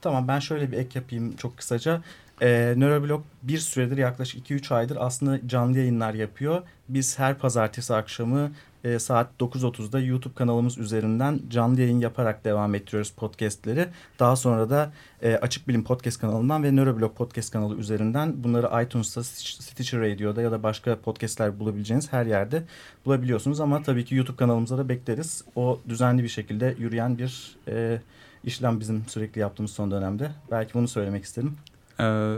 tamam 0.00 0.28
ben 0.28 0.38
şöyle 0.38 0.72
bir 0.72 0.76
ek 0.76 0.98
yapayım 0.98 1.36
çok 1.36 1.56
kısaca. 1.56 2.00
Ee, 2.42 2.74
Neuroblog 2.76 3.24
bir 3.42 3.58
süredir 3.58 3.96
yaklaşık 3.96 4.50
2-3 4.50 4.74
aydır 4.74 4.96
aslında 5.00 5.48
canlı 5.48 5.78
yayınlar 5.78 6.14
yapıyor. 6.14 6.62
Biz 6.88 7.18
her 7.18 7.38
pazartesi 7.38 7.94
akşamı 7.94 8.50
e, 8.84 8.98
saat 8.98 9.30
9.30'da 9.40 10.00
YouTube 10.00 10.34
kanalımız 10.34 10.78
üzerinden 10.78 11.40
canlı 11.50 11.80
yayın 11.80 12.00
yaparak 12.00 12.44
devam 12.44 12.74
ettiriyoruz 12.74 13.10
podcastleri. 13.10 13.88
Daha 14.18 14.36
sonra 14.36 14.70
da 14.70 14.92
e, 15.22 15.34
Açık 15.34 15.68
Bilim 15.68 15.84
Podcast 15.84 16.20
kanalından 16.20 16.62
ve 16.62 16.76
Neuroblog 16.76 17.16
Podcast 17.16 17.52
kanalı 17.52 17.76
üzerinden 17.76 18.44
bunları 18.44 18.84
iTunes'ta, 18.84 19.24
Stitcher 19.24 20.00
Radio'da 20.00 20.42
ya 20.42 20.52
da 20.52 20.62
başka 20.62 21.00
podcastler 21.00 21.60
bulabileceğiniz 21.60 22.12
her 22.12 22.26
yerde 22.26 22.62
bulabiliyorsunuz. 23.06 23.60
Ama 23.60 23.82
tabii 23.82 24.04
ki 24.04 24.14
YouTube 24.14 24.36
kanalımıza 24.36 24.78
da 24.78 24.88
bekleriz. 24.88 25.44
O 25.56 25.80
düzenli 25.88 26.22
bir 26.22 26.28
şekilde 26.28 26.74
yürüyen 26.78 27.18
bir 27.18 27.56
e, 27.68 28.00
işlem 28.44 28.80
bizim 28.80 29.04
sürekli 29.08 29.40
yaptığımız 29.40 29.70
son 29.70 29.90
dönemde. 29.90 30.30
Belki 30.50 30.74
bunu 30.74 30.88
söylemek 30.88 31.24
istedim. 31.24 31.56
Ee, 32.00 32.36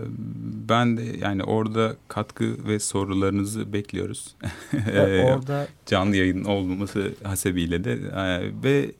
ben 0.68 0.96
de 0.96 1.02
yani 1.20 1.44
orada 1.44 1.96
katkı 2.08 2.68
ve 2.68 2.78
sorularınızı 2.78 3.72
bekliyoruz. 3.72 4.36
Ee, 4.92 5.22
orada 5.24 5.66
canlı 5.86 6.16
yayın 6.16 6.44
olması 6.44 7.12
hasebiyle 7.22 7.84
de 7.84 7.92
ee, 7.92 8.62
ve 8.62 8.92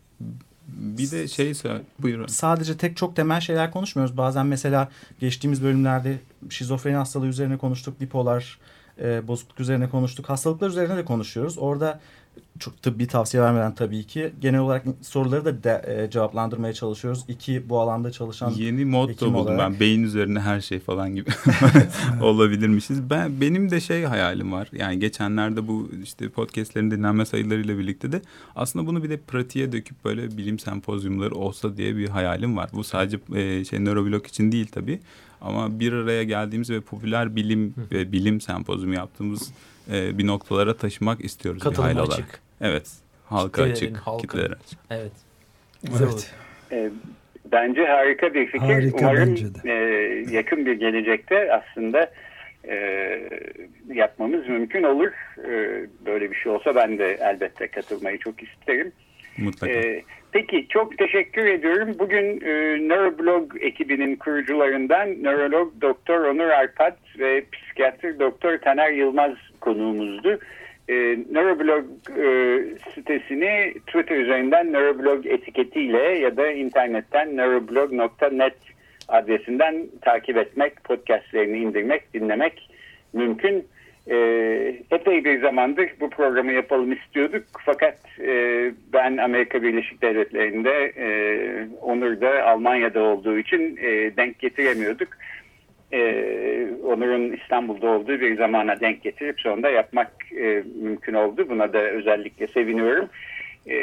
bir 0.68 1.10
de 1.10 1.28
şey 1.28 1.52
buyurun. 1.98 2.26
Sadece 2.26 2.76
tek 2.76 2.96
çok 2.96 3.16
temel 3.16 3.40
şeyler 3.40 3.70
konuşmuyoruz. 3.70 4.16
Bazen 4.16 4.46
mesela 4.46 4.88
geçtiğimiz 5.20 5.62
bölümlerde 5.62 6.18
şizofreni 6.50 6.96
hastalığı 6.96 7.26
üzerine 7.26 7.58
konuştuk, 7.58 8.00
bipolar 8.00 8.58
e, 9.00 9.28
bozukluk 9.28 9.60
üzerine 9.60 9.88
konuştuk. 9.88 10.28
Hastalıklar 10.28 10.68
üzerine 10.68 10.96
de 10.96 11.04
konuşuyoruz. 11.04 11.58
Orada 11.58 12.00
çok 12.60 12.82
tıbbi 12.82 13.06
tavsiye 13.06 13.42
vermeden 13.42 13.74
tabii 13.74 14.04
ki 14.04 14.32
genel 14.40 14.60
olarak 14.60 14.84
soruları 15.02 15.44
da 15.44 15.64
de, 15.64 15.82
e, 15.86 16.10
cevaplandırmaya 16.10 16.74
çalışıyoruz. 16.74 17.24
İki 17.28 17.68
bu 17.68 17.80
alanda 17.80 18.12
çalışan 18.12 18.50
yeni 18.50 18.84
motto 18.84 19.26
buldum 19.26 19.34
olarak. 19.34 19.58
ben 19.58 19.80
beyin 19.80 20.02
üzerine 20.02 20.40
her 20.40 20.60
şey 20.60 20.78
falan 20.80 21.14
gibi 21.14 21.30
olabilirmişiz. 22.22 23.10
Ben 23.10 23.40
benim 23.40 23.70
de 23.70 23.80
şey 23.80 24.04
hayalim 24.04 24.52
var. 24.52 24.68
Yani 24.72 24.98
geçenlerde 24.98 25.68
bu 25.68 25.90
işte 26.02 26.28
podcastlerin 26.28 26.90
dinlenme 26.90 27.26
sayılarıyla 27.26 27.78
birlikte 27.78 28.12
de 28.12 28.22
aslında 28.56 28.86
bunu 28.86 29.02
bir 29.02 29.10
de 29.10 29.16
pratiğe 29.16 29.72
döküp 29.72 30.04
böyle 30.04 30.36
bilim 30.36 30.58
sempozyumları 30.58 31.34
olsa 31.34 31.76
diye 31.76 31.96
bir 31.96 32.08
hayalim 32.08 32.56
var. 32.56 32.70
Bu 32.72 32.84
sadece 32.84 33.18
e, 33.34 33.64
şey 33.64 33.84
nöroblok 33.84 34.26
için 34.26 34.52
değil 34.52 34.66
tabii. 34.72 35.00
Ama 35.40 35.80
bir 35.80 35.92
araya 35.92 36.24
geldiğimiz 36.24 36.70
ve 36.70 36.80
popüler 36.80 37.36
bilim 37.36 37.74
ve 37.92 38.12
bilim 38.12 38.40
sempozyumu 38.40 38.94
yaptığımız 38.94 39.52
e, 39.92 40.18
bir 40.18 40.26
noktalara 40.26 40.76
taşımak 40.76 41.24
istiyoruz. 41.24 41.62
Katılım 41.62 41.90
bir 41.90 41.96
açık. 41.96 42.12
Olarak. 42.12 42.40
Evet. 42.60 42.90
Halka 43.26 43.64
Kitlelerin, 43.64 43.94
açık. 43.94 44.06
Halka. 44.06 44.22
Kitlelere 44.22 44.54
açık. 44.64 44.78
Evet. 44.90 45.12
evet. 46.00 46.34
E, 46.72 46.90
bence 47.52 47.86
harika 47.86 48.34
bir 48.34 48.46
fikir. 48.46 48.66
Harika 48.66 48.98
Umarım 48.98 49.30
bence 49.30 49.54
de. 49.54 49.58
E, 49.64 50.34
yakın 50.34 50.66
bir 50.66 50.72
gelecekte 50.72 51.52
aslında 51.52 52.10
e, 52.68 52.76
yapmamız 53.94 54.48
mümkün 54.48 54.82
olur. 54.82 55.10
E, 55.38 55.86
böyle 56.06 56.30
bir 56.30 56.36
şey 56.36 56.52
olsa 56.52 56.74
ben 56.74 56.98
de 56.98 57.18
elbette 57.20 57.68
katılmayı 57.68 58.18
çok 58.18 58.42
isterim. 58.42 58.92
Mutlaka. 59.38 59.72
E, 59.72 60.02
peki 60.32 60.66
çok 60.68 60.98
teşekkür 60.98 61.46
ediyorum. 61.46 61.96
Bugün 61.98 62.40
e, 62.40 62.52
Neuroblog 62.88 63.56
ekibinin 63.60 64.16
kurucularından 64.16 65.22
nörolog 65.22 65.72
Doktor 65.80 66.24
Onur 66.24 66.48
Arpat 66.48 66.98
ve 67.18 67.44
psikiyatr 67.52 68.18
Doktor 68.18 68.58
Taner 68.58 68.92
Yılmaz 68.92 69.32
konuğumuzdu. 69.60 70.38
E, 70.88 70.94
Neuroblog 71.30 71.84
e, 72.18 72.60
sitesini 72.94 73.74
Twitter 73.86 74.16
üzerinden 74.16 74.72
Neuroblog 74.72 75.26
etiketiyle 75.26 76.18
ya 76.18 76.36
da 76.36 76.50
internetten 76.50 77.36
neuroblog.net 77.36 78.56
adresinden 79.08 79.86
takip 80.02 80.36
etmek, 80.36 80.84
podcastlerini 80.84 81.58
indirmek, 81.58 82.14
dinlemek 82.14 82.70
mümkün. 83.12 83.66
E, 84.06 84.16
epey 84.90 85.24
bir 85.24 85.40
zamandır 85.40 85.90
bu 86.00 86.10
programı 86.10 86.52
yapalım 86.52 86.92
istiyorduk. 86.92 87.44
Fakat 87.64 87.98
e, 88.20 88.72
ben 88.92 89.16
Amerika 89.16 89.62
Birleşik 89.62 90.02
Devletleri'nde, 90.02 90.92
e, 90.96 91.08
Onur 91.80 92.20
da 92.20 92.44
Almanya'da 92.44 93.02
olduğu 93.02 93.38
için 93.38 93.76
e, 93.82 94.16
denk 94.16 94.38
getiremiyorduk. 94.38 95.08
E, 95.92 96.00
Onur'un 96.84 97.32
İstanbul'da 97.32 97.86
olduğu 97.86 98.20
bir 98.20 98.36
zamana 98.36 98.80
denk 98.80 99.02
getirip 99.02 99.40
sonunda 99.40 99.70
yapmak 99.70 100.12
e, 100.36 100.62
mümkün 100.82 101.14
oldu. 101.14 101.46
Buna 101.48 101.72
da 101.72 101.78
özellikle 101.78 102.46
seviniyorum. 102.46 103.08
E, 103.66 103.74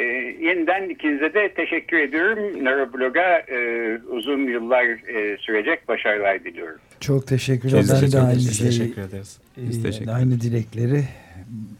yeniden 0.41 0.89
ikinize 0.89 1.33
de 1.33 1.49
teşekkür 1.49 1.97
ediyorum. 1.97 2.65
Neuroblog'a 2.65 3.37
e, 3.39 3.97
uzun 4.09 4.47
yıllar 4.47 4.85
e, 4.85 5.37
sürecek 5.37 5.87
başarılar 5.87 6.43
diliyorum. 6.43 6.79
Çok 6.99 7.27
teşekkür 7.27 7.69
ederim. 7.69 7.87
Ben 8.03 8.11
de 8.11 8.19
aynı 8.19 8.39
şey, 8.39 8.67
teşekkür 8.67 9.01
ederiz. 9.01 9.46
Biz 9.57 9.83
teşekkür 9.83 10.11
aynı 10.11 10.41
dilekleri 10.41 11.05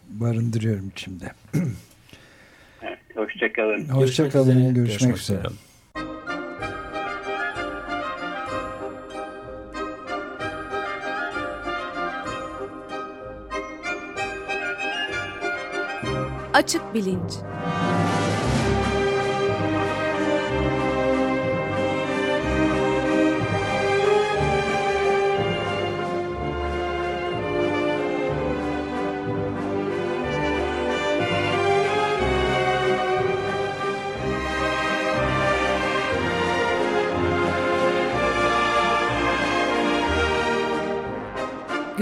barındırıyorum 0.09 0.89
içimde. 0.89 1.31
evet, 2.81 2.99
hoşçakalın. 3.15 3.89
Hoşçakalın. 3.89 4.73
Görüşmek, 4.73 4.75
Görüşmek 4.75 5.17
üzere. 5.17 5.39
üzere. 5.39 5.53
Açık 16.53 16.93
Bilinç 16.93 17.31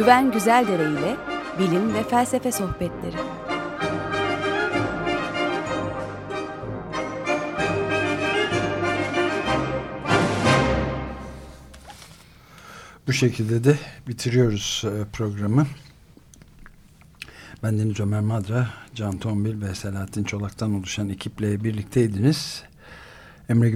Güven 0.05 0.31
Güzeldere 0.31 0.91
ile 0.91 1.17
bilim 1.59 1.93
ve 1.93 2.03
felsefe 2.03 2.51
sohbetleri. 2.51 3.15
Bu 13.07 13.13
şekilde 13.13 13.63
de 13.63 13.77
bitiriyoruz 14.07 14.83
programı. 15.13 15.67
Ben 17.63 17.79
Deniz 17.79 17.99
Ömer 17.99 18.21
Madra, 18.21 18.67
Can 18.95 19.17
Tombil 19.17 19.61
ve 19.61 19.75
Selahattin 19.75 20.23
Çolak'tan 20.23 20.73
oluşan 20.73 21.09
ekiple 21.09 21.63
birlikteydiniz. 21.63 22.63
Emre 23.49 23.69